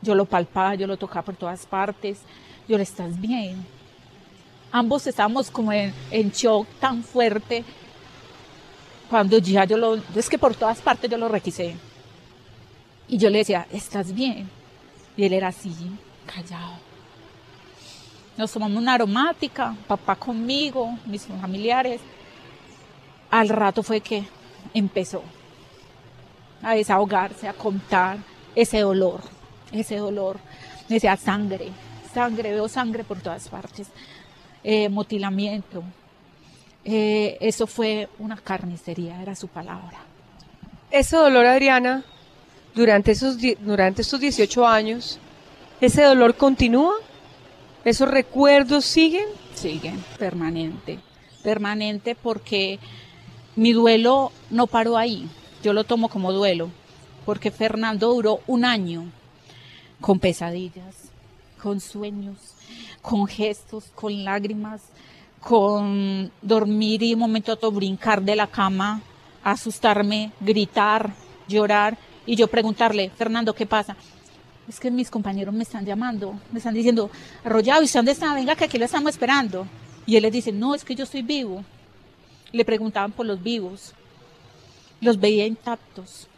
Yo 0.00 0.14
lo 0.14 0.24
palpaba, 0.24 0.74
yo 0.74 0.86
lo 0.86 0.96
tocaba 0.96 1.22
por 1.22 1.36
todas 1.36 1.66
partes. 1.66 2.20
Yo 2.68 2.76
le 2.76 2.82
estás 2.82 3.20
bien. 3.20 3.64
Ambos 4.70 5.06
estábamos 5.06 5.50
como 5.50 5.72
en, 5.72 5.92
en 6.10 6.30
shock 6.30 6.66
tan 6.80 7.02
fuerte 7.02 7.64
cuando 9.10 9.38
ya 9.38 9.64
yo 9.64 9.76
lo, 9.76 9.96
es 10.16 10.28
que 10.28 10.38
por 10.38 10.54
todas 10.54 10.80
partes 10.80 11.10
yo 11.10 11.18
lo 11.18 11.28
requisé. 11.28 11.76
Y 13.08 13.18
yo 13.18 13.28
le 13.28 13.38
decía, 13.38 13.66
¿estás 13.70 14.14
bien? 14.14 14.48
Y 15.16 15.24
él 15.24 15.34
era 15.34 15.48
así, 15.48 15.74
callado. 16.24 16.78
Nos 18.38 18.50
tomamos 18.50 18.78
una 18.78 18.94
aromática, 18.94 19.76
papá 19.86 20.16
conmigo, 20.16 20.98
mis 21.04 21.26
familiares. 21.26 22.00
Al 23.30 23.50
rato 23.50 23.82
fue 23.82 24.00
que 24.00 24.24
empezó 24.72 25.22
a 26.62 26.74
desahogarse, 26.74 27.48
a 27.48 27.52
contar 27.52 28.18
ese 28.54 28.80
dolor, 28.80 29.20
ese 29.72 29.96
dolor. 29.96 30.38
Decía 30.88 31.16
sangre, 31.16 31.68
sangre, 32.12 32.52
veo 32.52 32.68
sangre 32.68 33.04
por 33.04 33.20
todas 33.20 33.48
partes, 33.48 33.88
eh, 34.62 34.88
motilamiento. 34.88 35.82
Eh, 36.84 37.36
eso 37.40 37.66
fue 37.66 38.08
una 38.18 38.36
carnicería, 38.36 39.20
era 39.22 39.34
su 39.34 39.48
palabra. 39.48 39.98
Ese 40.90 41.16
dolor, 41.16 41.46
Adriana, 41.46 42.04
durante, 42.74 43.12
esos, 43.12 43.38
durante 43.60 44.02
estos 44.02 44.20
18 44.20 44.66
años, 44.66 45.18
¿ese 45.80 46.02
dolor 46.02 46.36
continúa? 46.36 46.94
¿Esos 47.84 48.08
recuerdos 48.08 48.84
siguen? 48.84 49.26
Siguen, 49.54 50.04
permanente, 50.18 50.98
permanente 51.42 52.14
porque 52.14 52.78
mi 53.56 53.72
duelo 53.72 54.32
no 54.50 54.66
paró 54.66 54.96
ahí, 54.96 55.28
yo 55.62 55.72
lo 55.72 55.84
tomo 55.84 56.08
como 56.08 56.32
duelo, 56.32 56.70
porque 57.24 57.50
Fernando 57.50 58.12
duró 58.12 58.40
un 58.46 58.64
año 58.64 59.04
con 60.00 60.18
pesadillas, 60.18 61.10
con 61.62 61.80
sueños, 61.80 62.36
con 63.00 63.26
gestos, 63.26 63.84
con 63.94 64.24
lágrimas, 64.24 64.82
con 65.40 66.30
dormir 66.40 67.02
y 67.02 67.14
un 67.14 67.20
momento 67.20 67.52
otro 67.52 67.70
brincar 67.70 68.22
de 68.22 68.36
la 68.36 68.46
cama, 68.46 69.02
asustarme, 69.42 70.32
gritar, 70.40 71.14
llorar 71.48 71.98
y 72.26 72.36
yo 72.36 72.46
preguntarle, 72.48 73.10
Fernando, 73.10 73.54
¿qué 73.54 73.66
pasa? 73.66 73.96
Es 74.68 74.78
que 74.78 74.90
mis 74.90 75.10
compañeros 75.10 75.52
me 75.54 75.64
están 75.64 75.84
llamando, 75.84 76.38
me 76.52 76.58
están 76.58 76.74
diciendo, 76.74 77.10
arrollado, 77.44 77.82
¿y 77.82 77.86
usted 77.86 77.98
dónde 77.98 78.12
está? 78.12 78.34
Venga, 78.34 78.54
que 78.54 78.64
aquí 78.64 78.78
lo 78.78 78.84
estamos 78.84 79.10
esperando. 79.10 79.66
Y 80.06 80.16
él 80.16 80.22
les 80.22 80.32
dice, 80.32 80.52
no, 80.52 80.74
es 80.74 80.84
que 80.84 80.94
yo 80.94 81.04
estoy 81.04 81.22
vivo. 81.22 81.64
Le 82.52 82.64
preguntaban 82.64 83.12
por 83.12 83.26
los 83.26 83.42
vivos. 83.42 83.92
Los 85.02 85.18
veía 85.18 85.46
intactos. 85.46 86.28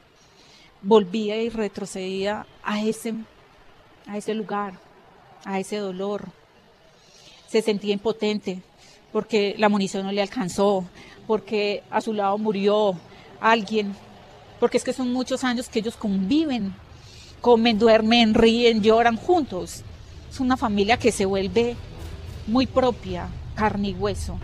Volvía 0.80 1.36
y 1.36 1.50
retrocedía 1.50 2.46
a 2.62 2.82
ese, 2.82 3.12
a 4.06 4.16
ese 4.16 4.32
lugar, 4.32 4.78
a 5.44 5.60
ese 5.60 5.76
dolor. 5.76 6.24
Se 7.46 7.60
sentía 7.60 7.92
impotente 7.92 8.62
porque 9.12 9.54
la 9.58 9.68
munición 9.68 10.06
no 10.06 10.12
le 10.12 10.22
alcanzó, 10.22 10.86
porque 11.26 11.82
a 11.90 12.00
su 12.00 12.14
lado 12.14 12.38
murió 12.38 12.94
alguien, 13.38 13.94
porque 14.58 14.78
es 14.78 14.84
que 14.84 14.94
son 14.94 15.12
muchos 15.12 15.44
años 15.44 15.68
que 15.68 15.80
ellos 15.80 15.96
conviven, 15.96 16.74
comen, 17.42 17.78
duermen, 17.78 18.32
ríen, 18.32 18.82
lloran 18.82 19.18
juntos. 19.18 19.82
Es 20.30 20.40
una 20.40 20.56
familia 20.56 20.96
que 20.96 21.12
se 21.12 21.26
vuelve 21.26 21.76
muy 22.46 22.66
propia, 22.66 23.28
carne 23.54 23.90
y 23.90 23.92
hueso. 23.92 24.38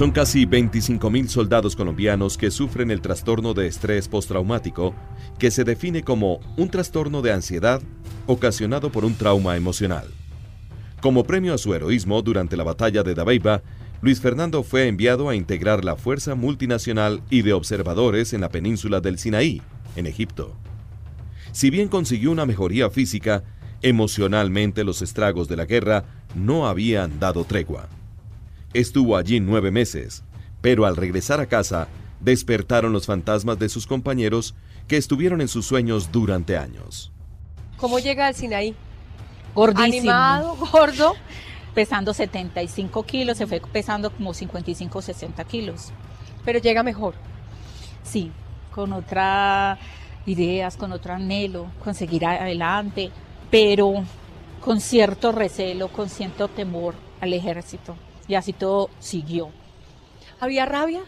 Son 0.00 0.12
casi 0.12 0.46
25.000 0.46 1.28
soldados 1.28 1.76
colombianos 1.76 2.38
que 2.38 2.50
sufren 2.50 2.90
el 2.90 3.02
trastorno 3.02 3.52
de 3.52 3.66
estrés 3.66 4.08
postraumático, 4.08 4.94
que 5.38 5.50
se 5.50 5.62
define 5.62 6.02
como 6.02 6.40
un 6.56 6.70
trastorno 6.70 7.20
de 7.20 7.34
ansiedad 7.34 7.82
ocasionado 8.26 8.90
por 8.90 9.04
un 9.04 9.14
trauma 9.14 9.58
emocional. 9.58 10.06
Como 11.02 11.24
premio 11.24 11.52
a 11.52 11.58
su 11.58 11.74
heroísmo 11.74 12.22
durante 12.22 12.56
la 12.56 12.64
batalla 12.64 13.02
de 13.02 13.14
Dabeiba, 13.14 13.60
Luis 14.00 14.22
Fernando 14.22 14.62
fue 14.62 14.88
enviado 14.88 15.28
a 15.28 15.34
integrar 15.34 15.84
la 15.84 15.96
Fuerza 15.96 16.34
Multinacional 16.34 17.22
y 17.28 17.42
de 17.42 17.52
Observadores 17.52 18.32
en 18.32 18.40
la 18.40 18.48
península 18.48 19.02
del 19.02 19.18
Sinaí, 19.18 19.60
en 19.96 20.06
Egipto. 20.06 20.56
Si 21.52 21.68
bien 21.68 21.88
consiguió 21.88 22.30
una 22.30 22.46
mejoría 22.46 22.88
física, 22.88 23.44
emocionalmente 23.82 24.82
los 24.82 25.02
estragos 25.02 25.46
de 25.46 25.56
la 25.56 25.66
guerra 25.66 26.06
no 26.34 26.66
habían 26.66 27.20
dado 27.20 27.44
tregua. 27.44 27.90
Estuvo 28.72 29.16
allí 29.16 29.40
nueve 29.40 29.72
meses, 29.72 30.22
pero 30.60 30.86
al 30.86 30.96
regresar 30.96 31.40
a 31.40 31.46
casa, 31.46 31.88
despertaron 32.20 32.92
los 32.92 33.06
fantasmas 33.06 33.58
de 33.58 33.68
sus 33.68 33.86
compañeros 33.86 34.54
que 34.86 34.96
estuvieron 34.96 35.40
en 35.40 35.48
sus 35.48 35.66
sueños 35.66 36.12
durante 36.12 36.56
años. 36.56 37.10
¿Cómo 37.78 37.98
llega 37.98 38.28
al 38.28 38.34
Sinaí? 38.36 38.76
Gordísimo. 39.56 39.84
Animado, 39.84 40.56
gordo. 40.72 41.14
Pesando 41.74 42.14
75 42.14 43.02
kilos, 43.04 43.38
se 43.38 43.46
fue 43.48 43.60
pesando 43.60 44.10
como 44.10 44.34
55 44.34 45.02
60 45.02 45.44
kilos. 45.44 45.90
Pero 46.44 46.60
llega 46.60 46.84
mejor. 46.84 47.14
Sí, 48.04 48.30
con 48.72 48.92
otras 48.92 49.78
ideas, 50.26 50.76
con 50.76 50.92
otro 50.92 51.14
anhelo, 51.14 51.66
con 51.82 51.94
seguir 51.94 52.24
adelante, 52.24 53.10
pero 53.50 54.04
con 54.60 54.80
cierto 54.80 55.32
recelo, 55.32 55.88
con 55.88 56.08
cierto 56.08 56.46
temor 56.46 56.94
al 57.20 57.32
ejército. 57.32 57.96
Y 58.30 58.36
así 58.36 58.52
todo 58.52 58.90
siguió. 59.00 59.50
¿Había 60.38 60.64
rabia? 60.64 61.02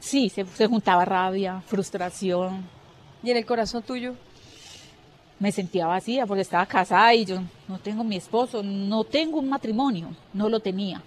Sí, 0.00 0.28
se, 0.28 0.44
se 0.44 0.66
juntaba 0.66 1.04
rabia, 1.04 1.62
frustración. 1.64 2.68
¿Y 3.22 3.30
en 3.30 3.36
el 3.36 3.46
corazón 3.46 3.84
tuyo? 3.84 4.14
Me 5.38 5.52
sentía 5.52 5.86
vacía 5.86 6.26
porque 6.26 6.40
estaba 6.40 6.66
casada 6.66 7.14
y 7.14 7.24
yo 7.24 7.40
no 7.68 7.78
tengo 7.78 8.02
mi 8.02 8.16
esposo, 8.16 8.64
no 8.64 9.04
tengo 9.04 9.38
un 9.38 9.48
matrimonio, 9.48 10.08
no 10.32 10.48
lo 10.48 10.58
tenía. 10.58 11.00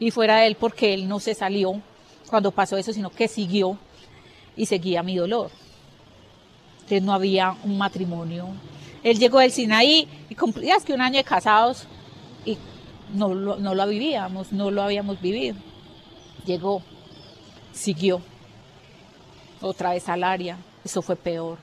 Y 0.00 0.10
fuera 0.10 0.38
de 0.38 0.48
él 0.48 0.56
porque 0.56 0.92
él 0.92 1.06
no 1.06 1.20
se 1.20 1.32
salió 1.32 1.80
cuando 2.28 2.50
pasó 2.50 2.76
eso, 2.76 2.92
sino 2.92 3.08
que 3.08 3.28
siguió 3.28 3.78
y 4.56 4.66
seguía 4.66 5.04
mi 5.04 5.14
dolor. 5.14 5.52
Entonces 6.78 7.02
no 7.04 7.12
había 7.12 7.54
un 7.62 7.78
matrimonio. 7.78 8.48
Él 9.04 9.16
llegó 9.16 9.38
del 9.38 9.52
Sinaí 9.52 10.08
y 10.28 10.34
cumplía 10.34 10.74
que 10.84 10.92
un 10.92 11.02
año 11.02 11.18
de 11.18 11.24
casados 11.24 11.86
y 12.44 12.58
no 13.12 13.34
lo, 13.34 13.56
no 13.56 13.74
lo 13.74 13.86
vivíamos, 13.86 14.52
no 14.52 14.70
lo 14.70 14.82
habíamos 14.82 15.20
vivido. 15.20 15.56
Llegó, 16.44 16.82
siguió, 17.72 18.20
otra 19.60 19.90
vez 19.90 20.08
al 20.08 20.24
área. 20.24 20.58
Eso 20.84 21.02
fue 21.02 21.16
peor. 21.16 21.58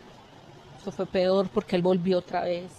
Eso 0.82 0.92
fue 0.92 1.06
peor 1.06 1.50
porque 1.54 1.76
él 1.76 1.82
volvió 1.82 2.20
otra 2.20 2.44
vez. 2.44 2.72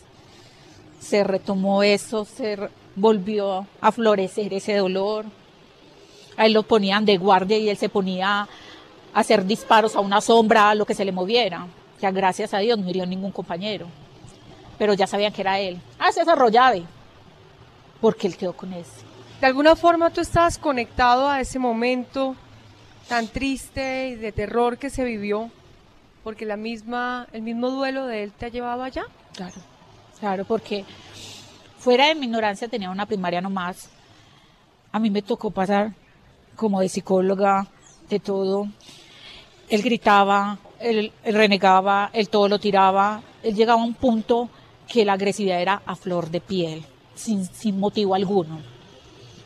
Se 1.01 1.25
retomó 1.25 1.83
eso, 1.83 2.25
se 2.25 2.57
volvió 2.95 3.67
a 3.81 3.93
florecer 3.93 4.53
ese 4.55 4.77
dolor. 4.77 5.25
A 6.37 6.47
él 6.47 6.53
lo 6.53 6.63
ponían 6.63 7.05
de 7.05 7.17
guardia 7.17 7.59
y 7.59 7.69
él 7.69 7.77
se 7.77 7.89
ponía 7.89 8.43
a 8.43 8.49
hacer 9.15 9.45
disparos 9.45 9.97
a 9.97 10.01
una 10.01 10.21
sombra, 10.21 10.71
a 10.71 10.75
lo 10.75 10.85
que 10.85 10.95
se 10.95 11.05
le 11.05 11.13
moviera. 11.13 11.67
Ya 12.01 12.11
gracias 12.11 12.53
a 12.53 12.59
Dios 12.59 12.79
no 12.79 12.89
hirió 12.89 13.07
ningún 13.07 13.33
compañero. 13.33 13.87
Pero 14.79 14.93
ya 14.95 15.07
sabían 15.07 15.33
que 15.33 15.41
era 15.41 15.59
él. 15.59 15.81
Ah, 15.99 16.09
ese 16.11 16.21
es 16.21 16.29
Arroyave. 16.29 16.85
Porque 18.01 18.27
él 18.27 18.37
quedó 18.37 18.53
con 18.53 18.73
ese. 18.73 19.05
De 19.41 19.47
alguna 19.47 19.77
forma 19.77 20.11
tú 20.11 20.21
estabas 20.21 20.59
conectado 20.59 21.29
a 21.29 21.41
ese 21.41 21.59
momento 21.59 22.37
tan 23.09 23.29
triste 23.29 24.09
y 24.09 24.15
de 24.17 24.33
terror 24.33 24.79
que 24.79 24.91
se 24.91 25.05
vivió, 25.05 25.51
porque 26.25 26.45
la 26.45 26.57
misma, 26.57 27.29
el 27.33 27.43
mismo 27.43 27.71
duelo 27.71 28.07
de 28.07 28.25
él 28.25 28.33
te 28.33 28.47
ha 28.47 28.49
llevado 28.49 28.83
allá. 28.83 29.05
Claro, 29.35 29.55
claro, 30.19 30.45
porque 30.45 30.85
fuera 31.79 32.09
de 32.09 32.15
mi 32.15 32.27
ignorancia 32.27 32.69
tenía 32.69 32.91
una 32.91 33.07
primaria 33.07 33.41
nomás. 33.41 33.91
A 34.91 34.99
mí 34.99 35.11
me 35.11 35.23
tocó 35.23 35.51
pasar 35.51 35.93
como 36.57 36.81
de 36.81 36.89
psicóloga, 36.89 37.67
de 38.09 38.19
todo. 38.19 38.67
Él 39.69 39.83
gritaba, 39.83 40.59
él, 40.81 41.13
él 41.23 41.35
renegaba, 41.35 42.11
él 42.13 42.29
todo 42.29 42.49
lo 42.49 42.59
tiraba. 42.59 43.23
Él 43.43 43.55
llegaba 43.55 43.81
a 43.81 43.85
un 43.85 43.95
punto 43.95 44.49
que 44.89 45.05
la 45.05 45.13
agresividad 45.13 45.61
era 45.61 45.83
a 45.85 45.95
flor 45.97 46.31
de 46.31 46.41
piel, 46.41 46.85
sin, 47.17 47.45
sin 47.47 47.81
motivo 47.81 48.15
alguno. 48.15 48.61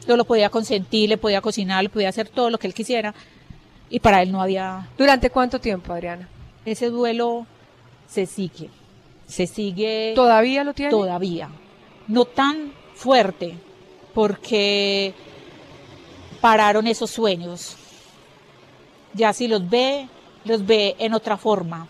Yo 0.06 0.16
lo 0.16 0.24
podía 0.24 0.50
consentir, 0.50 1.08
le 1.08 1.16
podía 1.16 1.40
cocinar, 1.40 1.82
le 1.82 1.88
podía 1.88 2.08
hacer 2.10 2.28
todo 2.28 2.50
lo 2.50 2.58
que 2.58 2.66
él 2.66 2.74
quisiera. 2.74 3.14
Y 3.88 4.00
para 4.00 4.22
él 4.22 4.30
no 4.30 4.40
había 4.40 4.88
¿Durante 4.96 5.30
cuánto 5.30 5.58
tiempo, 5.58 5.92
Adriana? 5.92 6.28
ese 6.64 6.90
duelo 6.90 7.46
se 8.06 8.26
sigue, 8.26 8.68
se 9.26 9.46
sigue 9.46 10.12
¿Todavía 10.14 10.62
lo 10.62 10.74
tiene? 10.74 10.90
todavía. 10.90 11.48
No 12.06 12.24
tan 12.24 12.72
fuerte, 12.94 13.54
porque 14.14 15.14
pararon 16.40 16.86
esos 16.86 17.10
sueños. 17.10 17.76
Ya 19.14 19.32
si 19.32 19.48
los 19.48 19.68
ve, 19.68 20.08
los 20.44 20.64
ve 20.64 20.96
en 20.98 21.14
otra 21.14 21.36
forma. 21.36 21.88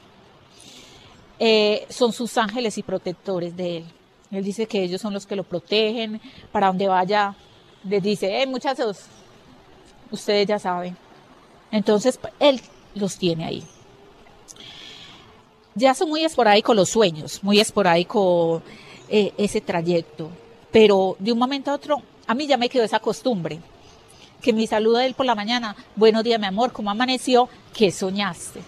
Eh, 1.38 1.86
son 1.88 2.12
sus 2.12 2.36
ángeles 2.38 2.76
y 2.78 2.82
protectores 2.82 3.56
de 3.56 3.78
él. 3.78 3.84
Él 4.30 4.44
dice 4.44 4.66
que 4.66 4.82
ellos 4.82 5.00
son 5.00 5.12
los 5.12 5.26
que 5.26 5.36
lo 5.36 5.42
protegen, 5.42 6.20
para 6.52 6.68
donde 6.68 6.86
vaya, 6.86 7.34
les 7.84 8.02
dice, 8.02 8.42
eh, 8.42 8.46
muchachos, 8.46 9.06
ustedes 10.10 10.46
ya 10.46 10.58
saben. 10.58 10.96
Entonces, 11.72 12.16
pues, 12.16 12.32
él 12.38 12.60
los 12.94 13.16
tiene 13.16 13.44
ahí. 13.44 13.64
Ya 15.74 15.94
son 15.94 16.08
muy 16.08 16.24
esporádicos 16.24 16.76
los 16.76 16.88
sueños, 16.88 17.42
muy 17.42 17.60
esporádico 17.60 18.62
eh, 19.08 19.32
ese 19.36 19.60
trayecto, 19.60 20.30
pero 20.70 21.16
de 21.18 21.32
un 21.32 21.38
momento 21.38 21.70
a 21.70 21.74
otro, 21.74 22.02
a 22.26 22.34
mí 22.34 22.46
ya 22.46 22.56
me 22.56 22.68
quedó 22.68 22.84
esa 22.84 23.00
costumbre, 23.00 23.58
que 24.40 24.52
me 24.52 24.66
saluda 24.66 25.04
él 25.04 25.14
por 25.14 25.26
la 25.26 25.34
mañana, 25.34 25.76
buenos 25.96 26.24
días 26.24 26.40
mi 26.40 26.46
amor, 26.46 26.72
¿cómo 26.72 26.90
amaneció? 26.90 27.48
¿Qué 27.72 27.90
soñaste? 27.90 28.60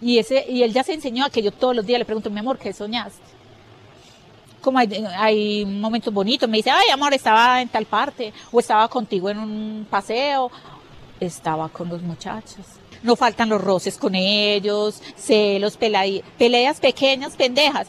Y, 0.00 0.18
ese, 0.18 0.44
y 0.48 0.62
él 0.62 0.72
ya 0.72 0.82
se 0.82 0.92
enseñó 0.92 1.24
a 1.24 1.30
que 1.30 1.42
yo 1.42 1.52
todos 1.52 1.76
los 1.76 1.86
días 1.86 1.98
le 1.98 2.04
pregunto, 2.04 2.30
mi 2.30 2.40
amor, 2.40 2.58
¿qué 2.58 2.72
soñaste? 2.72 3.31
Como 4.62 4.78
hay, 4.78 5.04
hay 5.18 5.66
momentos 5.66 6.14
bonitos, 6.14 6.48
me 6.48 6.58
dice, 6.58 6.70
ay 6.70 6.88
amor, 6.90 7.12
estaba 7.12 7.60
en 7.60 7.68
tal 7.68 7.84
parte, 7.84 8.32
o 8.52 8.60
estaba 8.60 8.88
contigo 8.88 9.28
en 9.28 9.38
un 9.38 9.86
paseo, 9.90 10.50
estaba 11.18 11.68
con 11.68 11.88
los 11.88 12.00
muchachos. 12.00 12.64
No 13.02 13.16
faltan 13.16 13.48
los 13.48 13.60
roces 13.60 13.98
con 13.98 14.14
ellos, 14.14 15.02
celos, 15.16 15.76
peleas 15.76 16.80
pequeñas, 16.80 17.34
pendejas, 17.34 17.88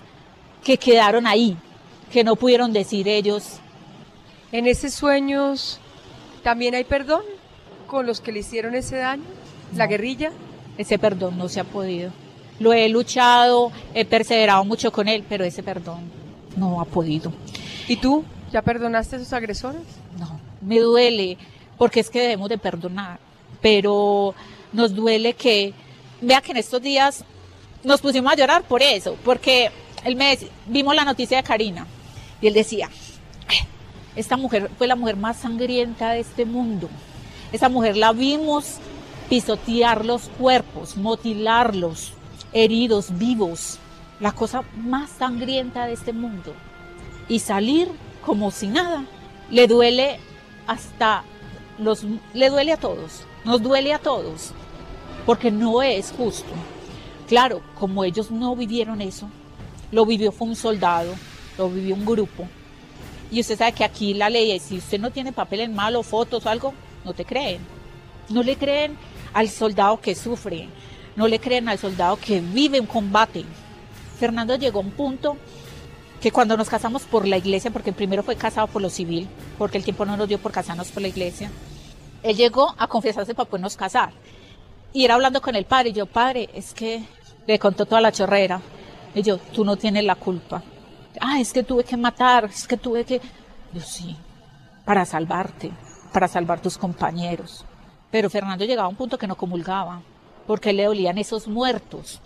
que 0.63 0.77
quedaron 0.77 1.27
ahí, 1.27 1.55
que 2.11 2.23
no 2.23 2.35
pudieron 2.35 2.73
decir 2.73 3.07
ellos. 3.07 3.59
En 4.51 4.65
esos 4.65 4.95
sueños 4.95 5.79
también 6.41 6.73
hay 6.73 6.85
perdón 6.85 7.21
con 7.85 8.07
los 8.07 8.19
que 8.19 8.31
le 8.31 8.39
hicieron 8.39 8.73
ese 8.73 8.97
daño, 8.97 9.23
la 9.75 9.85
guerrilla. 9.85 10.31
Ese 10.75 10.97
perdón 10.97 11.37
no 11.37 11.49
se 11.49 11.59
ha 11.59 11.63
podido. 11.65 12.11
Lo 12.59 12.73
he 12.73 12.89
luchado, 12.89 13.71
he 13.93 14.05
perseverado 14.05 14.65
mucho 14.65 14.91
con 14.91 15.07
él, 15.07 15.23
pero 15.29 15.43
ese 15.43 15.61
perdón 15.61 16.22
no 16.55 16.81
ha 16.81 16.85
podido. 16.85 17.31
¿Y 17.87 17.97
tú 17.97 18.23
ya 18.51 18.61
perdonaste 18.61 19.15
a 19.15 19.19
sus 19.19 19.33
agresores? 19.33 19.81
No, 20.19 20.39
me 20.61 20.79
duele, 20.79 21.37
porque 21.77 21.99
es 21.99 22.09
que 22.09 22.21
debemos 22.21 22.49
de 22.49 22.57
perdonar, 22.57 23.19
pero 23.61 24.35
nos 24.71 24.93
duele 24.93 25.33
que, 25.33 25.73
vea 26.21 26.41
que 26.41 26.51
en 26.51 26.57
estos 26.57 26.81
días 26.81 27.23
nos 27.83 28.01
pusimos 28.01 28.31
a 28.31 28.35
llorar 28.35 28.63
por 28.63 28.81
eso, 28.81 29.17
porque 29.23 29.71
el 30.03 30.15
mes 30.15 30.45
vimos 30.67 30.95
la 30.95 31.05
noticia 31.05 31.37
de 31.37 31.43
Karina 31.43 31.85
y 32.41 32.47
él 32.47 32.53
decía, 32.53 32.89
esta 34.15 34.37
mujer 34.37 34.69
fue 34.77 34.87
la 34.87 34.95
mujer 34.95 35.15
más 35.15 35.37
sangrienta 35.37 36.11
de 36.11 36.19
este 36.19 36.45
mundo. 36.45 36.89
Esa 37.51 37.69
mujer 37.69 37.97
la 37.97 38.11
vimos 38.13 38.77
pisotear 39.29 40.05
los 40.05 40.29
cuerpos, 40.37 40.97
mutilarlos, 40.97 42.13
heridos, 42.51 43.17
vivos, 43.17 43.79
la 44.23 44.31
cosa 44.31 44.63
más 44.77 45.09
sangrienta 45.09 45.85
de 45.85 45.91
este 45.91 46.13
mundo. 46.13 46.53
Y 47.27 47.39
salir 47.39 47.89
como 48.25 48.51
si 48.51 48.67
nada, 48.67 49.03
le 49.51 49.67
duele 49.67 50.17
hasta 50.65 51.25
los, 51.77 52.05
le 52.33 52.49
duele 52.49 52.71
a 52.71 52.77
todos, 52.77 53.23
nos 53.43 53.61
duele 53.61 53.93
a 53.93 53.99
todos, 53.99 54.53
porque 55.25 55.51
no 55.51 55.81
es 55.81 56.13
justo. 56.17 56.53
Claro, 57.27 57.61
como 57.77 58.05
ellos 58.05 58.31
no 58.31 58.55
vivieron 58.55 59.01
eso, 59.01 59.27
lo 59.91 60.05
vivió 60.05 60.31
fue 60.31 60.47
un 60.47 60.55
soldado, 60.55 61.13
lo 61.57 61.69
vivió 61.69 61.93
un 61.93 62.05
grupo. 62.05 62.47
Y 63.29 63.41
usted 63.41 63.57
sabe 63.57 63.73
que 63.73 63.83
aquí 63.83 64.13
la 64.13 64.29
ley 64.29 64.51
es, 64.51 64.63
si 64.63 64.77
usted 64.77 65.01
no 65.01 65.11
tiene 65.11 65.33
papel 65.33 65.59
en 65.59 65.75
mano, 65.75 66.01
fotos 66.01 66.45
o 66.45 66.49
algo, 66.49 66.73
no 67.03 67.13
te 67.13 67.25
creen. 67.25 67.59
No 68.29 68.41
le 68.41 68.55
creen 68.55 68.95
al 69.33 69.49
soldado 69.49 69.99
que 69.99 70.15
sufre, 70.15 70.69
no 71.17 71.27
le 71.27 71.39
creen 71.39 71.67
al 71.67 71.77
soldado 71.77 72.15
que 72.15 72.39
vive 72.39 72.79
un 72.79 72.87
combate. 72.87 73.43
Fernando 74.19 74.55
llegó 74.55 74.79
a 74.79 74.83
un 74.83 74.91
punto 74.91 75.37
que 76.21 76.31
cuando 76.31 76.55
nos 76.55 76.69
casamos 76.69 77.03
por 77.03 77.27
la 77.27 77.37
iglesia, 77.37 77.71
porque 77.71 77.91
primero 77.91 78.23
fue 78.23 78.35
casado 78.35 78.67
por 78.67 78.81
lo 78.81 78.89
civil, 78.89 79.27
porque 79.57 79.77
el 79.77 79.83
tiempo 79.83 80.05
no 80.05 80.15
nos 80.15 80.27
dio 80.27 80.39
por 80.39 80.51
casarnos 80.51 80.89
por 80.89 81.01
la 81.01 81.09
iglesia, 81.09 81.51
él 82.23 82.37
llegó 82.37 82.73
a 82.77 82.87
confesarse 82.87 83.35
para 83.35 83.49
podernos 83.49 83.75
casar. 83.75 84.13
Y 84.93 85.03
era 85.03 85.15
hablando 85.15 85.41
con 85.41 85.55
el 85.55 85.65
padre, 85.65 85.89
y 85.89 85.93
yo, 85.93 86.05
padre, 86.05 86.49
es 86.53 86.73
que 86.73 87.03
le 87.45 87.59
contó 87.59 87.85
toda 87.85 87.99
la 87.99 88.11
chorrera. 88.11 88.61
Y 89.13 89.21
yo, 89.21 89.37
tú 89.37 89.65
no 89.65 89.75
tienes 89.75 90.05
la 90.05 90.15
culpa. 90.15 90.63
Ah, 91.19 91.39
es 91.39 91.51
que 91.51 91.63
tuve 91.63 91.83
que 91.83 91.97
matar, 91.97 92.45
es 92.45 92.67
que 92.67 92.77
tuve 92.77 93.03
que... 93.03 93.19
Yo 93.73 93.81
sí, 93.81 94.15
para 94.85 95.05
salvarte, 95.05 95.71
para 96.13 96.27
salvar 96.27 96.61
tus 96.61 96.77
compañeros. 96.77 97.65
Pero 98.11 98.29
Fernando 98.29 98.65
llegaba 98.65 98.85
a 98.85 98.89
un 98.89 98.95
punto 98.95 99.17
que 99.17 99.27
no 99.27 99.35
comulgaba, 99.35 100.01
porque 100.47 100.73
le 100.73 100.85
dolían 100.85 101.17
esos 101.17 101.47
muertos, 101.47 102.21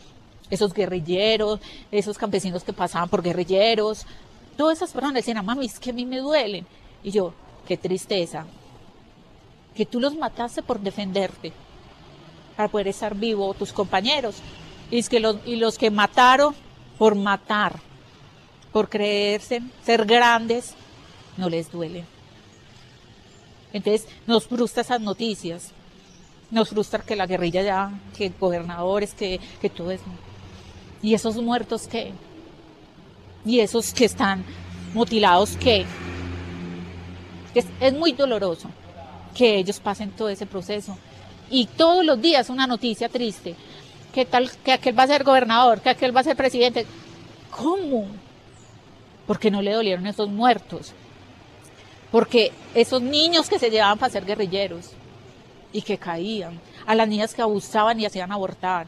esos 0.50 0.74
guerrilleros, 0.74 1.60
esos 1.92 2.18
campesinos 2.18 2.64
que 2.64 2.74
pasaban 2.74 3.10
por 3.10 3.22
guerrilleros, 3.22 4.06
todas 4.58 4.78
esas 4.78 4.92
personas 4.92 5.16
decían, 5.16 5.46
mami, 5.46 5.66
es 5.66 5.80
que 5.80 5.92
a 5.92 5.94
mí 5.94 6.06
me 6.06 6.20
duelen. 6.20 6.66
Y 7.04 7.12
yo, 7.12 7.34
qué 7.68 7.78
tristeza, 7.78 8.46
que 9.76 9.86
tú 9.86 10.00
los 10.00 10.16
mataste 10.16 10.64
por 10.64 10.80
defenderte, 10.80 11.54
para 12.56 12.70
poder 12.70 12.88
estar 12.88 13.16
vivo 13.16 13.54
tus 13.54 13.72
compañeros. 13.72 14.38
Y, 14.90 14.98
es 14.98 15.08
que 15.08 15.20
los, 15.20 15.38
y 15.46 15.58
los 15.58 15.78
que 15.78 15.92
mataron 15.92 16.56
por 16.98 17.14
matar, 17.14 17.80
por 18.74 18.90
creerse 18.90 19.62
ser 19.86 20.06
grandes, 20.06 20.74
no 21.38 21.50
les 21.50 21.72
duele. 21.72 22.04
Entonces 23.72 24.08
nos 24.26 24.48
frustra 24.48 24.82
esas 24.82 25.02
noticias, 25.02 25.72
nos 26.50 26.70
frustra 26.70 27.04
que 27.04 27.16
la 27.16 27.28
guerrilla 27.28 27.62
ya, 27.62 27.92
que 28.18 28.32
gobernadores, 28.40 29.14
que, 29.14 29.40
que 29.62 29.70
todo 29.70 29.92
eso. 29.92 30.06
¿Y 31.02 31.14
esos 31.14 31.36
muertos 31.38 31.88
qué? 31.88 32.12
¿Y 33.46 33.60
esos 33.60 33.94
que 33.94 34.06
están 34.06 34.44
mutilados 34.94 35.56
qué? 35.58 35.86
Es, 37.80 37.94
muy 37.94 38.12
doloroso 38.12 38.70
que 39.34 39.58
ellos 39.58 39.80
pasen 39.80 40.12
todo 40.12 40.30
ese 40.30 40.46
proceso. 40.46 40.98
Y 41.50 41.66
todos 41.66 42.06
los 42.06 42.22
días 42.22 42.50
una 42.50 42.68
noticia 42.68 43.10
triste. 43.10 43.56
Que 44.14 44.26
tal 44.26 44.52
que 44.64 44.74
aquel 44.74 44.98
va 44.98 45.04
a 45.04 45.08
ser 45.08 45.24
gobernador, 45.24 45.82
que 45.82 45.90
aquel 45.90 46.16
va 46.16 46.22
a 46.22 46.26
ser 46.26 46.36
presidente. 46.36 46.86
¿Cómo? 47.52 48.08
Porque 49.26 49.52
no 49.52 49.62
le 49.62 49.74
dolieron 49.74 50.06
esos 50.08 50.30
muertos. 50.30 50.94
Porque 52.12 52.52
esos 52.74 53.02
niños 53.02 53.50
que 53.50 53.60
se 53.60 53.70
llevaban 53.70 53.98
para 53.98 54.12
ser 54.12 54.26
guerrilleros 54.26 54.92
y 55.74 55.82
que 55.82 55.98
caían, 55.98 56.60
a 56.86 56.96
las 56.96 57.08
niñas 57.08 57.34
que 57.34 57.42
abusaban 57.42 58.00
y 58.00 58.06
hacían 58.06 58.32
abortar, 58.32 58.88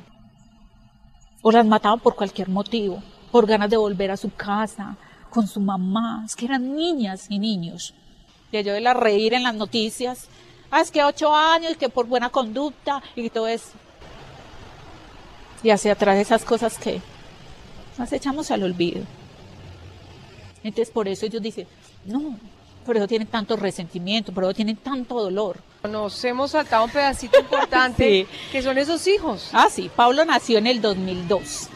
o 1.41 1.51
las 1.51 1.65
mataban 1.65 1.99
por 1.99 2.15
cualquier 2.15 2.49
motivo, 2.49 3.01
por 3.31 3.45
ganas 3.45 3.69
de 3.69 3.77
volver 3.77 4.11
a 4.11 4.17
su 4.17 4.33
casa, 4.33 4.97
con 5.29 5.47
su 5.47 5.59
mamá, 5.59 6.23
es 6.25 6.35
que 6.35 6.45
eran 6.45 6.75
niñas 6.75 7.27
y 7.29 7.39
niños. 7.39 7.93
Y 8.51 8.63
yo 8.63 8.73
de 8.73 8.81
la 8.81 8.93
reír 8.93 9.33
en 9.33 9.43
las 9.43 9.55
noticias, 9.55 10.27
ah, 10.71 10.81
es 10.81 10.91
que 10.91 11.03
ocho 11.03 11.33
años, 11.35 11.77
que 11.77 11.89
por 11.89 12.07
buena 12.07 12.29
conducta 12.29 13.01
y 13.15 13.29
todo 13.29 13.47
eso. 13.47 13.71
Y 15.61 15.69
hacia 15.69 15.93
atrás 15.93 16.17
esas 16.17 16.43
cosas 16.45 16.77
que 16.77 17.01
las 17.97 18.11
echamos 18.13 18.49
al 18.49 18.63
olvido. 18.63 19.03
Entonces 20.63 20.91
por 20.91 21.07
eso 21.07 21.25
ellos 21.25 21.41
dicen, 21.41 21.67
no, 22.05 22.37
por 22.85 22.97
eso 22.97 23.07
tienen 23.07 23.27
tanto 23.27 23.55
resentimiento, 23.55 24.33
por 24.33 24.43
eso 24.43 24.53
tienen 24.53 24.77
tanto 24.77 25.21
dolor. 25.21 25.57
Nos 25.89 26.23
hemos 26.23 26.51
saltado 26.51 26.85
un 26.85 26.91
pedacito 26.91 27.39
importante, 27.41 28.27
que 28.51 28.61
son 28.61 28.77
esos 28.77 29.05
hijos. 29.07 29.49
Ah, 29.53 29.67
sí, 29.69 29.89
Pablo 29.95 30.25
nació 30.25 30.57
en 30.57 30.67
el 30.67 30.81
2002. 30.81 31.69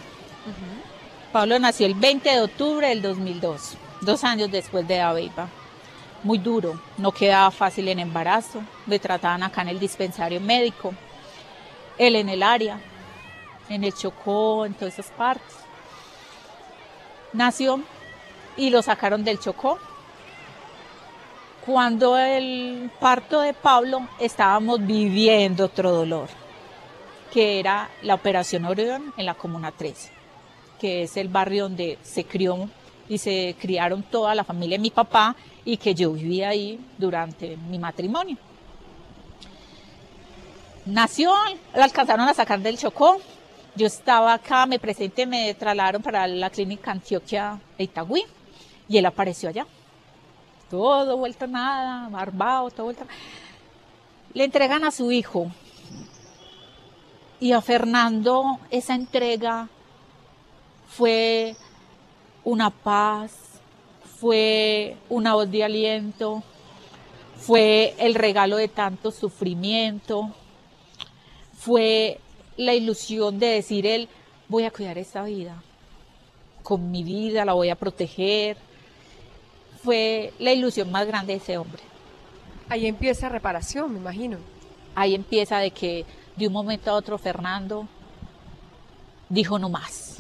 Pablo 1.32 1.58
nació 1.58 1.88
el 1.88 1.96
20 1.96 2.30
de 2.30 2.42
octubre 2.42 2.88
del 2.90 3.02
2002, 3.02 3.76
dos 4.02 4.24
años 4.24 4.52
después 4.52 4.88
de 4.88 5.02
Aveipa. 5.02 5.48
Muy 6.22 6.38
duro, 6.38 6.80
no 6.98 7.12
quedaba 7.12 7.50
fácil 7.52 7.88
en 7.88 8.00
embarazo, 8.00 8.62
me 8.86 9.00
trataban 9.00 9.44
acá 9.44 9.64
en 9.64 9.70
el 9.70 9.80
dispensario 9.80 10.40
médico, 10.40 10.94
él 11.98 12.16
en 12.16 12.30
el 12.30 12.44
área, 12.44 12.80
en 13.68 13.84
el 13.84 13.94
Chocó, 13.94 14.66
en 14.66 14.74
todas 14.74 14.94
esas 14.94 15.12
partes. 15.12 15.56
Nació 17.34 17.82
y 18.56 18.70
lo 18.70 18.82
sacaron 18.82 19.24
del 19.24 19.40
Chocó. 19.40 19.80
Cuando 21.66 22.18
el 22.18 22.92
parto 23.00 23.40
de 23.40 23.54
Pablo 23.54 24.06
estábamos 24.20 24.86
viviendo 24.86 25.64
otro 25.64 25.94
dolor, 25.94 26.28
que 27.32 27.58
era 27.58 27.90
la 28.02 28.16
operación 28.16 28.66
Orión 28.66 29.14
en 29.16 29.26
la 29.26 29.34
Comuna 29.34 29.72
13, 29.72 30.12
que 30.78 31.04
es 31.04 31.16
el 31.16 31.30
barrio 31.30 31.64
donde 31.64 32.00
se 32.04 32.26
crió 32.26 32.70
y 33.08 33.18
se 33.18 33.56
criaron 33.58 34.04
toda 34.04 34.36
la 34.36 34.44
familia 34.44 34.78
de 34.78 34.82
mi 34.82 34.92
papá 34.92 35.38
y 35.64 35.78
que 35.78 35.96
yo 35.96 36.12
vivía 36.12 36.50
ahí 36.50 36.78
durante 36.98 37.56
mi 37.56 37.80
matrimonio. 37.80 38.36
Nació, 40.86 41.32
lo 41.74 41.82
alcanzaron 41.82 42.28
a 42.28 42.34
sacar 42.34 42.60
del 42.60 42.78
Chocó. 42.78 43.22
Yo 43.76 43.88
estaba 43.88 44.34
acá, 44.34 44.66
me 44.66 44.80
presenté, 44.80 45.26
me 45.26 45.54
trasladaron 45.54 46.02
para 46.02 46.28
la 46.28 46.50
clínica 46.50 46.92
Antioquia 46.92 47.58
de 47.78 47.86
Itagüí 47.86 48.26
y 48.90 48.98
él 48.98 49.06
apareció 49.06 49.48
allá. 49.48 49.66
Todo 50.74 51.18
vuelto 51.18 51.46
nada, 51.46 52.10
barbado, 52.10 52.72
todo 52.72 52.86
vuelto. 52.86 53.06
Le 54.34 54.46
entregan 54.46 54.84
a 54.84 54.90
su 54.90 55.12
hijo. 55.12 55.52
Y 57.40 57.52
a 57.52 57.62
Fernando 57.62 58.58
esa 58.72 58.96
entrega 58.96 59.70
fue 60.88 61.56
una 62.44 62.72
paz, 62.72 63.34
fue 64.20 64.98
una 65.10 65.36
voz 65.36 65.52
de 65.52 65.64
aliento, 65.64 66.42
fue 67.36 67.94
el 68.00 68.16
regalo 68.16 68.58
de 68.58 68.68
tanto 68.68 69.12
sufrimiento, 69.12 70.32
fue 71.56 72.20
la 72.58 72.74
ilusión 72.74 73.38
de 73.38 73.46
decir 73.46 73.86
él, 73.86 74.10
voy 74.48 74.64
a 74.64 74.72
cuidar 74.72 74.98
esta 74.98 75.22
vida, 75.22 75.62
con 76.64 76.90
mi 76.90 77.04
vida 77.04 77.46
la 77.46 77.54
voy 77.54 77.70
a 77.70 77.76
proteger, 77.76 78.58
fue 79.84 80.34
la 80.40 80.54
ilusión 80.54 80.92
más 80.92 81.06
grande 81.06 81.34
de 81.34 81.40
ese 81.40 81.58
hombre. 81.58 81.82
Ahí 82.70 82.88
empieza 82.88 83.30
reparación, 83.30 83.92
me 83.92 84.00
imagino. 84.00 84.38
Ahí 84.96 85.14
empieza 85.14 85.58
de 85.58 85.72
que 85.72 86.06
de 86.36 86.48
un 86.48 86.54
momento 86.54 86.90
a 86.90 86.94
otro 86.94 87.18
Fernando 87.18 87.88
dijo 89.30 89.60
no 89.60 89.70
más. 89.70 90.18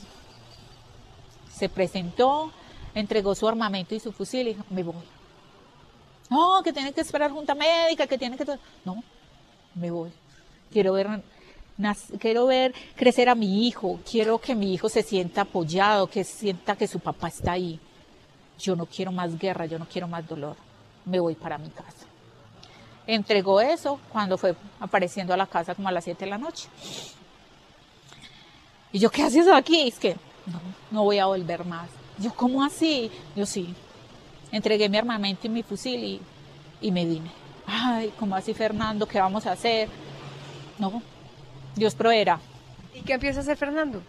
Se 1.50 1.70
presentó, 1.70 2.52
entregó 2.94 3.36
su 3.36 3.48
armamento 3.48 3.96
y 3.96 4.00
su 4.00 4.12
fusil 4.12 4.48
y 4.48 4.54
dijo, 4.54 4.66
me 4.70 4.84
voy. 4.84 4.96
No, 6.30 6.62
que 6.64 6.74
tiene 6.74 6.92
que 6.92 7.02
esperar 7.02 7.32
junta 7.32 7.56
médica, 7.56 8.08
que 8.08 8.18
tiene 8.18 8.36
que... 8.36 8.46
No, 8.84 9.04
me 9.76 9.92
voy. 9.92 10.12
Quiero 10.72 10.94
ver, 10.94 11.24
quiero 12.20 12.48
ver 12.48 12.74
crecer 12.96 13.30
a 13.30 13.36
mi 13.36 13.68
hijo, 13.68 14.00
quiero 14.10 14.40
que 14.40 14.56
mi 14.56 14.74
hijo 14.74 14.90
se 14.90 15.04
sienta 15.04 15.42
apoyado, 15.42 16.08
que 16.08 16.24
sienta 16.24 16.76
que 16.76 16.88
su 16.88 17.00
papá 17.00 17.28
está 17.28 17.54
ahí 17.54 17.80
yo 18.60 18.76
no 18.76 18.86
quiero 18.86 19.12
más 19.12 19.38
guerra, 19.38 19.66
yo 19.66 19.80
no 19.80 19.86
quiero 19.86 20.08
más 20.08 20.28
dolor, 20.28 20.56
me 21.06 21.20
voy 21.20 21.36
para 21.36 21.58
mi 21.58 21.70
casa. 21.70 22.06
Entregó 23.06 23.60
eso 23.60 24.00
cuando 24.12 24.38
fue 24.38 24.56
apareciendo 24.80 25.34
a 25.34 25.38
la 25.38 25.46
casa 25.46 25.76
como 25.76 25.90
a 25.90 25.92
las 25.92 26.04
7 26.06 26.24
de 26.24 26.32
la 26.32 26.38
noche. 26.38 26.70
Y 28.92 29.00
yo, 29.00 29.10
¿qué 29.10 29.24
haces 29.24 29.48
aquí? 29.48 29.88
Es 29.88 30.00
que 30.00 30.16
no, 30.46 30.62
no 30.92 31.04
voy 31.04 31.20
a 31.20 31.26
volver 31.26 31.66
más. 31.66 31.90
Yo, 32.20 32.34
¿cómo 32.34 32.64
así? 32.64 33.12
Yo 33.36 33.46
sí. 33.46 33.74
Entregué 34.52 34.88
mi 34.88 34.98
armamento 34.98 35.48
y 35.48 35.50
mi 35.50 35.64
fusil 35.64 36.04
y, 36.04 36.22
y 36.80 36.92
me 36.92 37.06
vine. 37.06 37.32
ay, 37.66 38.14
¿cómo 38.20 38.36
así 38.36 38.54
Fernando? 38.54 39.08
¿Qué 39.08 39.20
vamos 39.20 39.46
a 39.48 39.54
hacer? 39.54 39.90
No, 40.78 41.02
Dios 41.76 41.96
proveerá. 41.96 42.40
¿Y 42.94 43.02
qué 43.02 43.14
empieza 43.14 43.40
a 43.40 43.42
hacer 43.42 43.58
Fernando? 43.58 44.02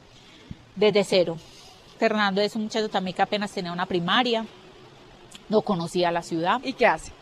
Desde 0.76 1.02
cero. 1.02 1.38
Fernando 2.04 2.42
es 2.42 2.54
un 2.54 2.64
muchacho 2.64 2.90
también 2.90 3.16
que 3.16 3.22
apenas 3.22 3.50
tenía 3.50 3.72
una 3.72 3.86
primaria, 3.86 4.44
no 5.48 5.62
conocía 5.62 6.10
la 6.12 6.22
ciudad. 6.22 6.60
¿Y 6.62 6.74
qué 6.74 6.86
hace? 6.86 7.12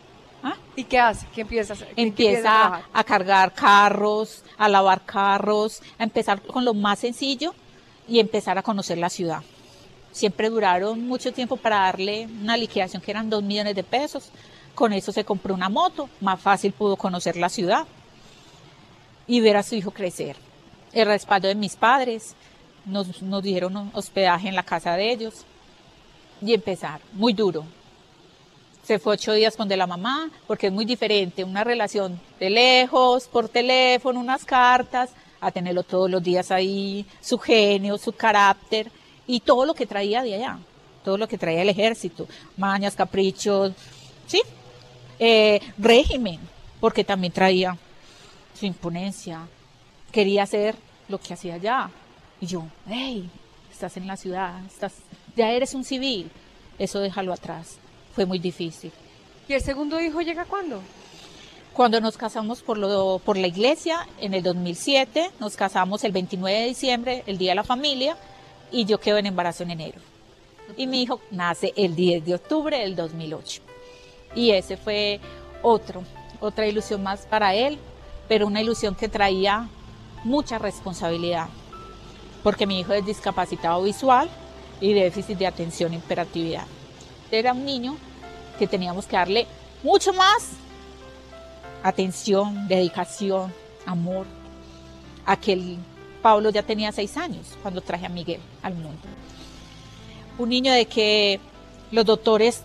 ¿Ah? 0.43 0.57
¿Y 0.75 0.83
qué 0.83 0.99
hace? 0.99 1.25
¿Qué 1.33 1.43
empieza 1.43 1.73
a 1.73 1.77
hacer? 1.77 1.89
¿Qué- 1.91 1.95
qué 1.95 2.03
Empieza 2.03 2.43
trabajar? 2.43 2.85
a 2.93 3.05
cargar 3.05 3.55
carros, 3.55 4.43
a 4.59 4.69
lavar 4.69 5.03
carros, 5.05 5.81
a 6.01 6.03
empezar 6.03 6.43
con 6.43 6.65
lo 6.65 6.75
más 6.75 6.99
sencillo 6.99 7.55
y 8.09 8.19
empezar 8.19 8.59
a 8.59 8.63
conocer 8.65 8.99
la 8.99 9.09
ciudad. 9.09 9.43
Siempre 10.11 10.51
duraron 10.51 11.07
mucho 11.07 11.33
tiempo 11.33 11.57
para 11.57 11.77
darle 11.83 12.27
una 12.41 12.57
liquidación 12.57 13.01
que 13.01 13.13
eran 13.13 13.31
dos 13.31 13.45
millones 13.45 13.77
de 13.77 13.85
pesos. 13.85 14.31
Con 14.75 14.93
eso 14.93 15.13
se 15.13 15.25
compró 15.25 15.55
una 15.55 15.69
moto, 15.69 16.09
más 16.21 16.41
fácil 16.41 16.73
pudo 16.73 16.97
conocer 16.97 17.37
la 17.37 17.49
ciudad 17.49 17.87
y 19.29 19.41
ver 19.41 19.57
a 19.57 19.63
su 19.63 19.77
hijo 19.77 19.93
crecer. 19.93 20.37
El 20.93 21.07
respaldo 21.07 21.47
de 21.47 21.55
mis 21.55 21.77
padres, 21.77 22.35
nos, 22.85 23.23
nos 23.23 23.43
dieron 23.43 23.77
un 23.77 23.91
hospedaje 23.95 24.49
en 24.49 24.57
la 24.57 24.63
casa 24.63 24.97
de 24.97 25.13
ellos 25.13 25.45
y 26.41 26.55
empezar, 26.55 27.01
muy 27.13 27.33
duro. 27.33 27.65
Se 28.83 28.99
fue 28.99 29.15
ocho 29.15 29.33
días 29.33 29.57
con 29.57 29.69
de 29.69 29.77
la 29.77 29.87
mamá, 29.87 30.29
porque 30.47 30.67
es 30.67 30.73
muy 30.73 30.85
diferente 30.85 31.45
una 31.45 31.63
relación 31.63 32.21
de 32.41 32.51
lejos, 32.51 33.29
por 33.29 33.49
teléfono, 33.49 34.19
unas 34.19 34.45
cartas, 34.45 35.11
a 35.41 35.51
tenerlo 35.51 35.83
todos 35.83 36.11
los 36.11 36.23
días 36.23 36.51
ahí, 36.51 37.07
su 37.21 37.39
genio, 37.39 37.97
su 37.99 38.13
carácter 38.13 38.91
y 39.27 39.41
todo 39.41 39.65
lo 39.65 39.75
que 39.75 39.87
traía 39.87 40.23
de 40.23 40.35
allá, 40.35 40.59
todo 41.05 41.17
lo 41.17 41.29
que 41.29 41.39
traía 41.39 41.63
el 41.63 41.69
ejército, 41.69 42.27
mañas, 42.57 42.95
caprichos, 42.95 43.73
sí, 44.27 44.43
Eh, 45.25 45.61
régimen, 45.79 46.41
porque 46.81 47.05
también 47.05 47.33
traía 47.33 47.77
su 48.59 48.67
imponencia, 48.67 49.47
quería 50.11 50.43
hacer 50.43 50.75
lo 51.09 51.19
que 51.19 51.35
hacía 51.35 51.55
allá. 51.55 51.91
Y 52.43 52.47
yo, 52.47 52.65
hey, 52.89 53.31
estás 53.71 53.97
en 53.97 54.09
la 54.09 54.17
ciudad, 54.17 54.67
estás, 54.67 54.95
ya 55.37 55.53
eres 55.53 55.75
un 55.75 55.85
civil, 55.85 56.29
eso 56.77 56.99
déjalo 56.99 57.33
atrás. 57.33 57.77
Fue 58.17 58.27
muy 58.27 58.41
difícil. 58.41 58.91
¿Y 59.49 59.53
el 59.53 59.63
segundo 59.63 60.01
hijo 60.01 60.23
llega 60.23 60.45
cuándo? 60.45 60.83
Cuando 61.73 62.01
nos 62.01 62.17
casamos 62.17 62.61
por, 62.61 62.79
lo, 62.79 63.21
por 63.25 63.37
la 63.37 63.47
iglesia, 63.47 64.09
en 64.19 64.35
el 64.35 64.43
2007, 64.43 65.31
nos 65.39 65.55
casamos 65.55 66.03
el 66.03 66.11
29 66.11 66.59
de 66.59 66.67
diciembre, 66.67 67.23
el 67.29 67.39
Día 67.39 67.53
de 67.53 67.55
la 67.55 67.63
Familia, 67.63 68.17
y 68.73 68.87
yo 68.87 68.99
quedo 68.99 69.19
en 69.19 69.27
embarazo 69.27 69.63
en 69.63 69.71
enero. 69.71 70.01
Y 70.77 70.89
mi 70.89 71.01
hijo 71.01 71.21
nace 71.31 71.73
el 71.77 71.95
10 71.95 72.25
de 72.25 72.35
octubre 72.35 72.77
del 72.77 72.97
2008. 72.97 73.63
Y 74.35 74.51
ese 74.51 74.77
fue 74.77 75.21
otro, 75.63 76.03
otra 76.41 76.67
ilusión 76.67 77.05
más 77.05 77.25
para 77.25 77.55
él, 77.55 77.79
pero 78.27 78.49
una 78.49 78.61
ilusión 78.61 78.97
que 78.97 79.09
traía 79.09 79.69
mucha 80.25 80.59
responsabilidad, 80.59 81.49
porque 82.43 82.67
mi 82.67 82.81
hijo 82.81 82.93
es 82.93 83.05
discapacitado 83.05 83.83
visual 83.83 84.29
y 84.81 84.93
déficit 84.93 85.39
de 85.39 85.47
atención 85.47 85.93
e 85.93 85.97
hiperactividad. 85.97 86.67
Era 87.31 87.53
un 87.53 87.65
niño 87.65 87.97
que 88.59 88.67
teníamos 88.67 89.07
que 89.07 89.17
darle 89.17 89.47
mucho 89.83 90.13
más 90.13 90.51
atención, 91.83 92.69
dedicación, 92.69 93.53
amor. 93.87 94.27
Aquel 95.25 95.79
Pablo 96.21 96.51
ya 96.51 96.63
tenía 96.63 96.93
seis 96.93 97.17
años 97.17 97.59
cuando 97.63 97.81
traje 97.81 98.07
a 98.07 98.09
Miguel 98.09 98.41
al 98.63 98.75
mundo. 98.75 99.03
Un 100.39 100.49
niño 100.49 100.73
de 100.73 100.87
que 100.87 101.41
los 101.91 102.05
doctores 102.05 102.63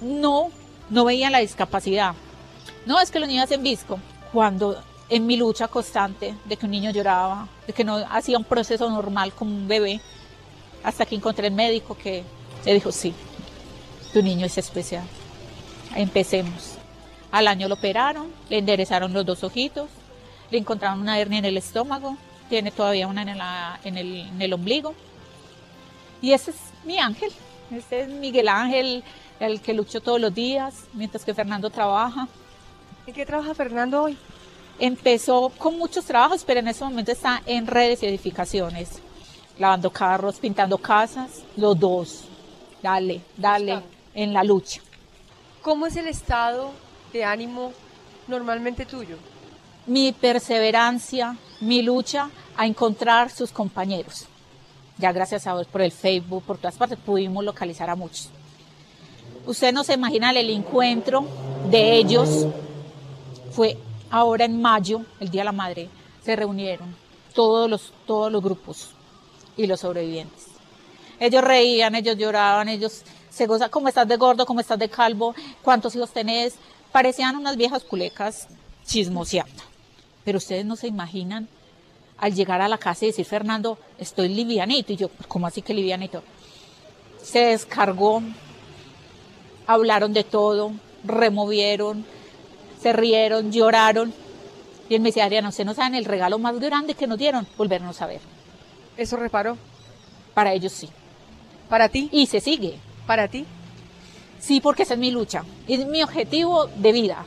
no, 0.00 0.50
no 0.90 1.04
veían 1.04 1.32
la 1.32 1.38
discapacidad. 1.38 2.14
No, 2.86 3.00
es 3.00 3.10
que 3.10 3.20
los 3.20 3.28
niños 3.28 3.44
hacen 3.44 3.62
visco. 3.62 3.98
Cuando 4.32 4.82
en 5.08 5.26
mi 5.26 5.36
lucha 5.36 5.68
constante 5.68 6.34
de 6.44 6.56
que 6.56 6.64
un 6.66 6.72
niño 6.72 6.90
lloraba, 6.90 7.48
que 7.74 7.84
no 7.84 7.96
hacía 8.10 8.38
un 8.38 8.44
proceso 8.44 8.90
normal 8.90 9.32
como 9.32 9.54
un 9.54 9.68
bebé, 9.68 10.00
hasta 10.82 11.06
que 11.06 11.14
encontré 11.14 11.46
el 11.46 11.54
médico 11.54 11.96
que 11.96 12.24
le 12.64 12.74
dijo, 12.74 12.90
sí, 12.90 13.14
tu 14.12 14.22
niño 14.22 14.46
es 14.46 14.58
especial. 14.58 15.04
Empecemos. 15.94 16.74
Al 17.30 17.48
año 17.48 17.68
lo 17.68 17.74
operaron, 17.74 18.30
le 18.50 18.58
enderezaron 18.58 19.12
los 19.12 19.24
dos 19.24 19.44
ojitos, 19.44 19.88
le 20.50 20.58
encontraron 20.58 21.00
una 21.00 21.18
hernia 21.18 21.38
en 21.38 21.44
el 21.46 21.56
estómago, 21.56 22.16
tiene 22.48 22.70
todavía 22.70 23.06
una 23.06 23.22
en, 23.22 23.30
en 23.84 23.96
el, 23.96 24.16
en 24.28 24.42
el 24.42 24.52
ombligo. 24.52 24.94
Y 26.20 26.32
ese 26.32 26.50
es 26.50 26.56
mi 26.84 26.98
ángel, 26.98 27.32
ese 27.70 28.02
es 28.02 28.08
Miguel 28.08 28.48
Ángel, 28.48 29.02
el 29.40 29.60
que 29.60 29.72
luchó 29.72 30.00
todos 30.00 30.20
los 30.20 30.34
días, 30.34 30.84
mientras 30.92 31.24
que 31.24 31.34
Fernando 31.34 31.70
trabaja. 31.70 32.28
¿En 33.06 33.14
qué 33.14 33.24
trabaja 33.24 33.54
Fernando 33.54 34.02
hoy? 34.02 34.18
Empezó 34.84 35.50
con 35.58 35.78
muchos 35.78 36.04
trabajos, 36.04 36.42
pero 36.44 36.60
en 36.60 36.68
ese 36.68 36.82
momento 36.84 37.12
está 37.12 37.40
en 37.46 37.66
redes 37.66 38.02
y 38.02 38.06
edificaciones, 38.06 39.00
lavando 39.58 39.90
carros, 39.90 40.40
pintando 40.40 40.76
casas, 40.76 41.42
los 41.56 41.78
dos. 41.78 42.24
Dale, 42.82 43.20
dale, 43.36 43.80
en 44.12 44.32
la 44.32 44.42
lucha. 44.42 44.80
¿Cómo 45.62 45.86
es 45.86 45.96
el 45.96 46.08
estado 46.08 46.72
de 47.12 47.24
ánimo 47.24 47.72
normalmente 48.26 48.84
tuyo? 48.84 49.16
mi 49.86 50.12
perseverancia, 50.12 51.36
mi 51.60 51.82
lucha 51.82 52.30
a 52.56 52.66
encontrar 52.66 53.30
sus 53.30 53.50
compañeros. 53.50 54.26
Ya 54.98 55.12
gracias 55.12 55.46
a 55.46 55.54
Dios 55.54 55.66
por 55.66 55.82
el 55.82 55.90
Facebook, 55.90 56.44
por 56.44 56.58
todas 56.58 56.76
partes, 56.76 56.98
pudimos 56.98 57.44
localizar 57.44 57.90
a 57.90 57.96
muchos. 57.96 58.28
Usted 59.46 59.72
no 59.72 59.82
se 59.82 59.94
imagina 59.94 60.30
el 60.30 60.50
encuentro 60.50 61.24
de 61.70 61.96
ellos. 61.96 62.46
Fue 63.50 63.76
ahora 64.12 64.44
en 64.44 64.60
mayo, 64.60 65.04
el 65.18 65.30
Día 65.30 65.40
de 65.40 65.46
la 65.46 65.52
Madre, 65.52 65.88
se 66.22 66.36
reunieron 66.36 66.94
todos 67.34 67.68
los, 67.68 67.92
todos 68.06 68.30
los 68.30 68.42
grupos 68.42 68.90
y 69.56 69.66
los 69.66 69.80
sobrevivientes. 69.80 70.48
Ellos 71.18 71.42
reían, 71.42 71.94
ellos 71.94 72.16
lloraban, 72.16 72.68
ellos 72.68 73.02
se 73.30 73.46
gozan, 73.46 73.70
¿cómo 73.70 73.88
estás 73.88 74.06
de 74.06 74.16
gordo? 74.16 74.44
¿Cómo 74.44 74.60
estás 74.60 74.78
de 74.78 74.88
calvo? 74.88 75.34
¿Cuántos 75.62 75.96
hijos 75.96 76.10
tenés? 76.10 76.54
Parecían 76.92 77.36
unas 77.36 77.56
viejas 77.56 77.82
culecas 77.84 78.48
chismoseando. 78.84 79.62
Pero 80.24 80.38
ustedes 80.38 80.66
no 80.66 80.76
se 80.76 80.88
imaginan 80.88 81.48
al 82.18 82.34
llegar 82.34 82.60
a 82.60 82.68
la 82.68 82.76
casa 82.76 83.06
y 83.06 83.08
decir, 83.08 83.24
Fernando, 83.24 83.78
estoy 83.98 84.28
livianito. 84.28 84.92
Y 84.92 84.96
yo, 84.96 85.10
¿cómo 85.26 85.46
así 85.46 85.62
que 85.62 85.72
livianito? 85.72 86.22
Se 87.22 87.46
descargó, 87.46 88.22
hablaron 89.66 90.12
de 90.12 90.24
todo, 90.24 90.72
removieron, 91.02 92.04
se 92.82 92.92
rieron, 92.92 93.52
lloraron. 93.52 94.12
Y 94.88 94.94
él 94.96 95.00
me 95.00 95.10
decía, 95.10 95.24
Adriana, 95.24 95.48
ustedes 95.48 95.66
no 95.66 95.74
saben 95.74 95.94
el 95.94 96.04
regalo 96.04 96.38
más 96.38 96.58
grande 96.58 96.94
que 96.94 97.06
nos 97.06 97.18
dieron, 97.18 97.46
volvernos 97.56 98.02
a 98.02 98.06
ver. 98.06 98.20
¿Eso 98.96 99.16
reparó? 99.16 99.56
Para 100.34 100.52
ellos 100.52 100.72
sí. 100.72 100.88
¿Para 101.68 101.88
ti? 101.88 102.08
Y 102.12 102.26
se 102.26 102.40
sigue. 102.40 102.78
¿Para 103.06 103.28
ti? 103.28 103.46
Sí, 104.40 104.60
porque 104.60 104.82
esa 104.82 104.94
es 104.94 105.00
mi 105.00 105.10
lucha. 105.10 105.44
Es 105.68 105.86
mi 105.86 106.02
objetivo 106.02 106.66
de 106.66 106.92
vida. 106.92 107.24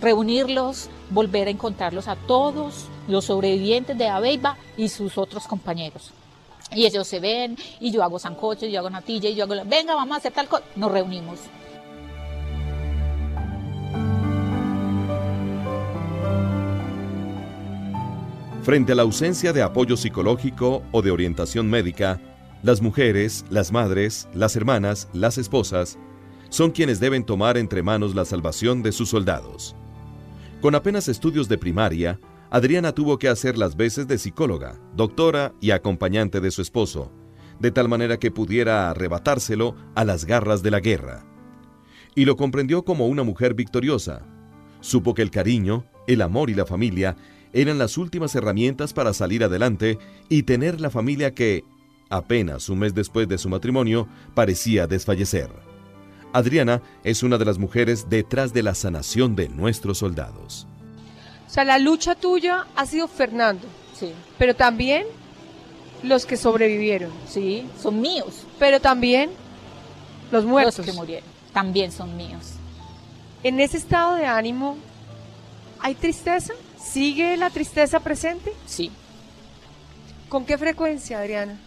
Reunirlos, 0.00 0.90
volver 1.10 1.48
a 1.48 1.50
encontrarlos 1.50 2.06
a 2.06 2.14
todos 2.14 2.84
los 3.08 3.24
sobrevivientes 3.24 3.96
de 3.96 4.08
Abeiba 4.08 4.56
y 4.76 4.88
sus 4.90 5.16
otros 5.18 5.46
compañeros. 5.46 6.12
Y 6.70 6.84
ellos 6.84 7.08
se 7.08 7.18
ven, 7.18 7.56
y 7.80 7.90
yo 7.90 8.02
hago 8.04 8.18
sancocho, 8.18 8.66
y 8.66 8.70
yo 8.70 8.80
hago 8.80 8.90
natilla, 8.90 9.30
y 9.30 9.34
yo 9.34 9.44
hago, 9.44 9.54
venga, 9.64 9.94
vamos 9.94 10.16
a 10.16 10.18
hacer 10.18 10.32
tal 10.32 10.48
cosa. 10.48 10.64
Nos 10.76 10.92
reunimos. 10.92 11.40
Frente 18.68 18.92
a 18.92 18.96
la 18.96 19.00
ausencia 19.00 19.54
de 19.54 19.62
apoyo 19.62 19.96
psicológico 19.96 20.82
o 20.92 21.00
de 21.00 21.10
orientación 21.10 21.70
médica, 21.70 22.20
las 22.62 22.82
mujeres, 22.82 23.46
las 23.48 23.72
madres, 23.72 24.28
las 24.34 24.56
hermanas, 24.56 25.08
las 25.14 25.38
esposas, 25.38 25.98
son 26.50 26.72
quienes 26.72 27.00
deben 27.00 27.24
tomar 27.24 27.56
entre 27.56 27.82
manos 27.82 28.14
la 28.14 28.26
salvación 28.26 28.82
de 28.82 28.92
sus 28.92 29.08
soldados. 29.08 29.74
Con 30.60 30.74
apenas 30.74 31.08
estudios 31.08 31.48
de 31.48 31.56
primaria, 31.56 32.20
Adriana 32.50 32.92
tuvo 32.92 33.18
que 33.18 33.30
hacer 33.30 33.56
las 33.56 33.74
veces 33.74 34.06
de 34.06 34.18
psicóloga, 34.18 34.78
doctora 34.94 35.54
y 35.62 35.70
acompañante 35.70 36.42
de 36.42 36.50
su 36.50 36.60
esposo, 36.60 37.10
de 37.60 37.70
tal 37.70 37.88
manera 37.88 38.18
que 38.18 38.30
pudiera 38.30 38.90
arrebatárselo 38.90 39.76
a 39.94 40.04
las 40.04 40.26
garras 40.26 40.62
de 40.62 40.72
la 40.72 40.80
guerra. 40.80 41.24
Y 42.14 42.26
lo 42.26 42.36
comprendió 42.36 42.84
como 42.84 43.06
una 43.06 43.22
mujer 43.22 43.54
victoriosa. 43.54 44.26
Supo 44.80 45.14
que 45.14 45.22
el 45.22 45.30
cariño, 45.30 45.86
el 46.06 46.20
amor 46.20 46.50
y 46.50 46.54
la 46.54 46.66
familia 46.66 47.16
eran 47.52 47.78
las 47.78 47.98
últimas 47.98 48.34
herramientas 48.34 48.92
para 48.92 49.12
salir 49.12 49.44
adelante 49.44 49.98
y 50.28 50.42
tener 50.42 50.80
la 50.80 50.90
familia 50.90 51.34
que, 51.34 51.64
apenas 52.10 52.68
un 52.68 52.80
mes 52.80 52.94
después 52.94 53.28
de 53.28 53.38
su 53.38 53.48
matrimonio, 53.48 54.08
parecía 54.34 54.86
desfallecer. 54.86 55.50
Adriana 56.32 56.82
es 57.04 57.22
una 57.22 57.38
de 57.38 57.44
las 57.44 57.58
mujeres 57.58 58.08
detrás 58.10 58.52
de 58.52 58.62
la 58.62 58.74
sanación 58.74 59.34
de 59.34 59.48
nuestros 59.48 59.98
soldados. 59.98 60.66
O 61.46 61.50
sea, 61.50 61.64
la 61.64 61.78
lucha 61.78 62.14
tuya 62.14 62.66
ha 62.76 62.84
sido 62.86 63.08
Fernando, 63.08 63.66
Sí, 63.94 64.12
pero 64.38 64.54
también 64.54 65.06
los 66.04 66.26
que 66.26 66.36
sobrevivieron, 66.36 67.10
sí, 67.26 67.66
son 67.82 68.00
míos. 68.00 68.46
pero 68.58 68.80
también 68.80 69.30
los 70.30 70.44
muertos. 70.44 70.78
Los 70.78 70.86
que 70.86 70.92
murieron 70.92 71.28
también 71.52 71.90
son 71.90 72.16
míos. 72.16 72.52
En 73.42 73.58
ese 73.58 73.78
estado 73.78 74.14
de 74.16 74.26
ánimo, 74.26 74.76
¿hay 75.80 75.94
tristeza? 75.94 76.52
¿Sigue 76.90 77.36
la 77.36 77.50
tristeza 77.50 78.00
presente? 78.00 78.54
Sí. 78.64 78.90
¿Con 80.30 80.46
qué 80.46 80.56
frecuencia, 80.56 81.18
Adriana? 81.18 81.58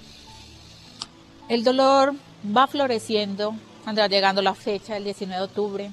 El 1.48 1.64
dolor 1.64 2.16
va 2.46 2.66
floreciendo 2.66 3.54
cuando 3.84 4.02
va 4.02 4.08
llegando 4.08 4.42
la 4.42 4.56
fecha 4.56 4.96
del 4.96 5.04
19 5.04 5.40
de 5.40 5.46
octubre, 5.46 5.92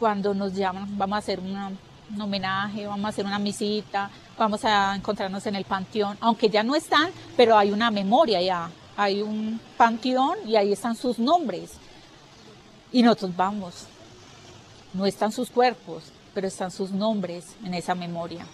cuando 0.00 0.34
nos 0.34 0.54
llaman, 0.54 0.98
vamos 0.98 1.16
a 1.16 1.18
hacer 1.18 1.38
una, 1.38 1.70
un 2.12 2.20
homenaje, 2.20 2.86
vamos 2.86 3.04
a 3.04 3.08
hacer 3.08 3.24
una 3.24 3.38
visita, 3.38 4.10
vamos 4.36 4.64
a 4.64 4.96
encontrarnos 4.96 5.46
en 5.46 5.54
el 5.54 5.64
panteón, 5.64 6.16
aunque 6.20 6.48
ya 6.48 6.64
no 6.64 6.74
están, 6.74 7.10
pero 7.36 7.56
hay 7.56 7.70
una 7.70 7.92
memoria 7.92 8.42
ya, 8.42 8.70
hay 8.96 9.22
un 9.22 9.60
panteón 9.76 10.36
y 10.46 10.56
ahí 10.56 10.72
están 10.72 10.96
sus 10.96 11.20
nombres. 11.20 11.72
Y 12.90 13.02
nosotros 13.02 13.36
vamos, 13.36 13.86
no 14.94 15.06
están 15.06 15.30
sus 15.30 15.48
cuerpos, 15.50 16.02
pero 16.36 16.48
están 16.48 16.70
sus 16.70 16.90
nombres 16.90 17.56
en 17.64 17.72
esa 17.72 17.94
memoria. 17.94 18.46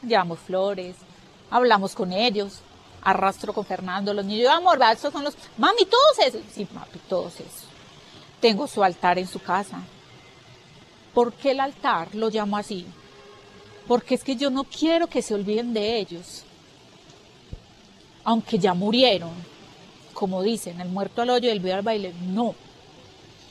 Llevamos 0.00 0.38
flores, 0.38 0.94
hablamos 1.50 1.92
con 1.92 2.12
ellos, 2.12 2.60
arrastro 3.02 3.52
con 3.52 3.64
Fernando, 3.64 4.14
los 4.14 4.24
niños, 4.24 4.48
amor, 4.48 4.78
esos 4.92 5.12
son 5.12 5.24
los, 5.24 5.34
mami, 5.58 5.86
todos 5.86 6.24
esos, 6.24 6.40
sí, 6.54 6.68
mami, 6.72 7.00
todos 7.08 7.34
esos. 7.40 7.64
Tengo 8.40 8.68
su 8.68 8.80
altar 8.84 9.18
en 9.18 9.26
su 9.26 9.40
casa. 9.40 9.80
¿Por 11.12 11.32
qué 11.32 11.50
el 11.50 11.58
altar 11.58 12.14
lo 12.14 12.30
llamo 12.30 12.58
así? 12.58 12.86
Porque 13.88 14.14
es 14.14 14.22
que 14.22 14.36
yo 14.36 14.48
no 14.48 14.62
quiero 14.62 15.08
que 15.08 15.20
se 15.20 15.34
olviden 15.34 15.74
de 15.74 15.98
ellos. 15.98 16.44
Aunque 18.22 18.56
ya 18.56 18.72
murieron, 18.72 19.32
como 20.14 20.44
dicen, 20.44 20.80
el 20.80 20.90
muerto 20.90 21.22
al 21.22 21.30
hoyo 21.30 21.48
y 21.48 21.52
el 21.52 21.58
vivo 21.58 21.74
al 21.74 21.82
baile, 21.82 22.14
no. 22.22 22.54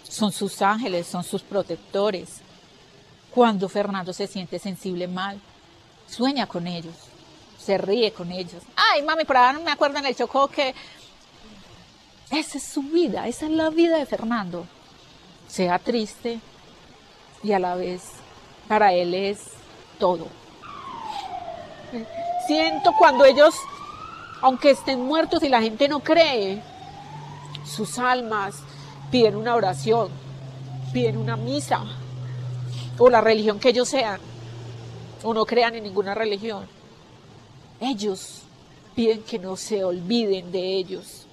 Son 0.07 0.31
sus 0.31 0.61
ángeles, 0.61 1.07
son 1.07 1.25
sus 1.25 1.41
protectores. 1.41 2.44
Cuando 3.35 3.67
Fernando 3.67 4.13
se 4.13 4.27
siente 4.27 4.59
sensible 4.59 5.09
mal, 5.09 5.41
sueña 6.07 6.47
con 6.47 6.67
ellos, 6.67 6.95
se 7.59 7.77
ríe 7.77 8.13
con 8.13 8.31
ellos. 8.31 8.63
Ay, 8.77 9.01
mami, 9.01 9.25
por 9.25 9.35
ahora 9.35 9.51
no 9.51 9.59
me 9.59 9.71
acuerdo 9.71 9.97
en 9.97 10.05
el 10.05 10.15
Chocó 10.15 10.47
que 10.47 10.73
esa 12.31 12.57
es 12.57 12.63
su 12.63 12.81
vida, 12.81 13.27
esa 13.27 13.47
es 13.47 13.51
la 13.51 13.69
vida 13.69 13.97
de 13.97 14.05
Fernando. 14.05 14.65
Sea 15.49 15.77
triste 15.79 16.39
y 17.43 17.51
a 17.51 17.59
la 17.59 17.75
vez 17.75 18.03
para 18.69 18.93
él 18.93 19.13
es 19.13 19.39
todo. 19.99 20.27
Siento 22.47 22.93
cuando 22.97 23.25
ellos, 23.25 23.53
aunque 24.41 24.69
estén 24.71 25.01
muertos 25.01 25.43
y 25.43 25.49
la 25.49 25.61
gente 25.61 25.89
no 25.89 25.99
cree, 25.99 26.63
sus 27.65 27.99
almas 27.99 28.55
piden 29.11 29.35
una 29.35 29.55
oración, 29.55 30.07
piden 30.93 31.17
una 31.17 31.35
misa, 31.35 31.83
o 32.97 33.09
la 33.09 33.21
religión 33.21 33.59
que 33.59 33.69
ellos 33.69 33.89
sean, 33.89 34.19
o 35.23 35.33
no 35.33 35.45
crean 35.45 35.75
en 35.75 35.83
ninguna 35.83 36.13
religión. 36.15 36.65
Ellos 37.79 38.41
piden 38.95 39.23
que 39.23 39.37
no 39.39 39.57
se 39.57 39.83
olviden 39.83 40.51
de 40.51 40.77
ellos, 40.77 41.25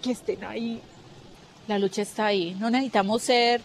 que 0.00 0.12
estén 0.12 0.44
ahí. 0.44 0.80
La 1.66 1.78
lucha 1.78 2.02
está 2.02 2.26
ahí. 2.26 2.56
No 2.58 2.70
necesitamos 2.70 3.22
ser 3.22 3.62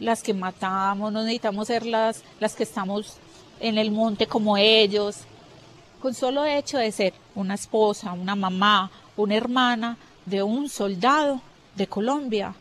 las 0.00 0.22
que 0.22 0.34
matamos, 0.34 1.12
no 1.12 1.22
necesitamos 1.22 1.68
ser 1.68 1.86
las, 1.86 2.22
las 2.40 2.54
que 2.54 2.64
estamos 2.64 3.16
en 3.60 3.78
el 3.78 3.90
monte 3.90 4.26
como 4.26 4.56
ellos. 4.56 5.18
Con 6.00 6.14
solo 6.14 6.44
hecho 6.44 6.78
de 6.78 6.92
ser 6.92 7.14
una 7.34 7.54
esposa, 7.54 8.12
una 8.12 8.34
mamá, 8.34 8.90
una 9.16 9.36
hermana 9.36 9.96
de 10.26 10.42
un 10.42 10.68
soldado 10.68 11.40
de 11.76 11.86
Colombia, 11.86 12.54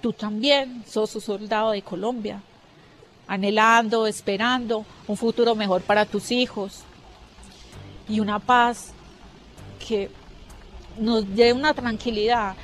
tú 0.00 0.12
también 0.12 0.84
sos 0.86 1.14
un 1.14 1.20
soldado 1.20 1.70
de 1.70 1.82
Colombia, 1.82 2.42
anhelando, 3.26 4.06
esperando 4.06 4.84
un 5.06 5.16
futuro 5.16 5.54
mejor 5.54 5.82
para 5.82 6.04
tus 6.04 6.30
hijos 6.30 6.82
y 8.08 8.20
una 8.20 8.38
paz 8.38 8.92
que 9.86 10.10
nos 10.98 11.34
dé 11.34 11.52
una 11.52 11.74
tranquilidad, 11.74 12.54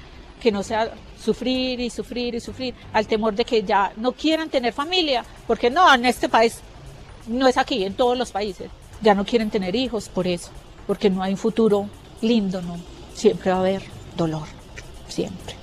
que 0.40 0.52
no 0.52 0.62
sea 0.62 0.92
sufrir 1.22 1.80
y 1.80 1.90
sufrir 1.90 2.34
y 2.34 2.40
sufrir, 2.40 2.74
al 2.92 3.06
temor 3.06 3.34
de 3.34 3.44
que 3.44 3.62
ya 3.62 3.92
no 3.96 4.12
quieran 4.12 4.48
tener 4.48 4.72
familia, 4.72 5.24
porque 5.46 5.70
no, 5.70 5.92
en 5.92 6.06
este 6.06 6.28
país, 6.28 6.60
no 7.26 7.46
es 7.46 7.58
aquí, 7.58 7.84
en 7.84 7.94
todos 7.94 8.16
los 8.16 8.30
países, 8.30 8.70
ya 9.02 9.14
no 9.14 9.24
quieren 9.24 9.50
tener 9.50 9.76
hijos 9.76 10.08
por 10.08 10.26
eso, 10.26 10.50
porque 10.86 11.10
no 11.10 11.22
hay 11.22 11.32
un 11.32 11.38
futuro 11.38 11.88
lindo, 12.22 12.62
no, 12.62 12.78
siempre 13.14 13.50
va 13.50 13.58
a 13.58 13.60
haber 13.60 13.82
dolor, 14.16 14.46
siempre. 15.08 15.56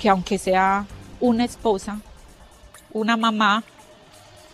Que 0.00 0.08
aunque 0.08 0.38
sea 0.38 0.86
una 1.20 1.44
esposa, 1.44 2.00
una 2.92 3.16
mamá, 3.16 3.64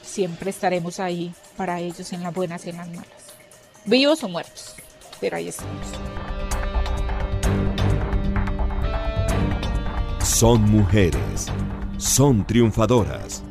siempre 0.03 0.51
estaremos 0.51 1.01
ahí 1.01 1.33
para 1.57 1.81
ellos 1.81 2.13
en 2.13 2.23
las 2.23 2.35
buenas 2.35 2.67
y 2.67 2.71
en 2.71 2.77
las 2.77 2.89
malas. 2.89 3.07
Vivos 3.85 4.23
o 4.23 4.29
muertos, 4.29 4.75
pero 5.21 5.37
ahí 5.37 5.49
estamos. 5.49 5.87
Son 10.23 10.63
mujeres, 10.71 11.47
son 11.99 12.47
triunfadoras, 12.47 13.43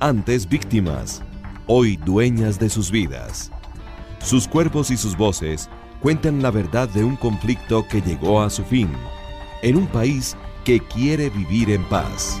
antes 0.00 0.48
víctimas, 0.48 1.22
hoy 1.66 1.96
dueñas 1.96 2.58
de 2.58 2.68
sus 2.68 2.90
vidas. 2.90 3.52
Sus 4.18 4.48
cuerpos 4.48 4.90
y 4.90 4.96
sus 4.96 5.16
voces 5.16 5.70
cuentan 6.00 6.42
la 6.42 6.50
verdad 6.50 6.88
de 6.88 7.04
un 7.04 7.16
conflicto 7.16 7.86
que 7.88 8.00
llegó 8.02 8.42
a 8.42 8.50
su 8.50 8.64
fin, 8.64 8.90
en 9.62 9.76
un 9.76 9.86
país 9.86 10.36
que 10.64 10.80
quiere 10.80 11.30
vivir 11.30 11.70
en 11.70 11.88
paz. 11.88 12.40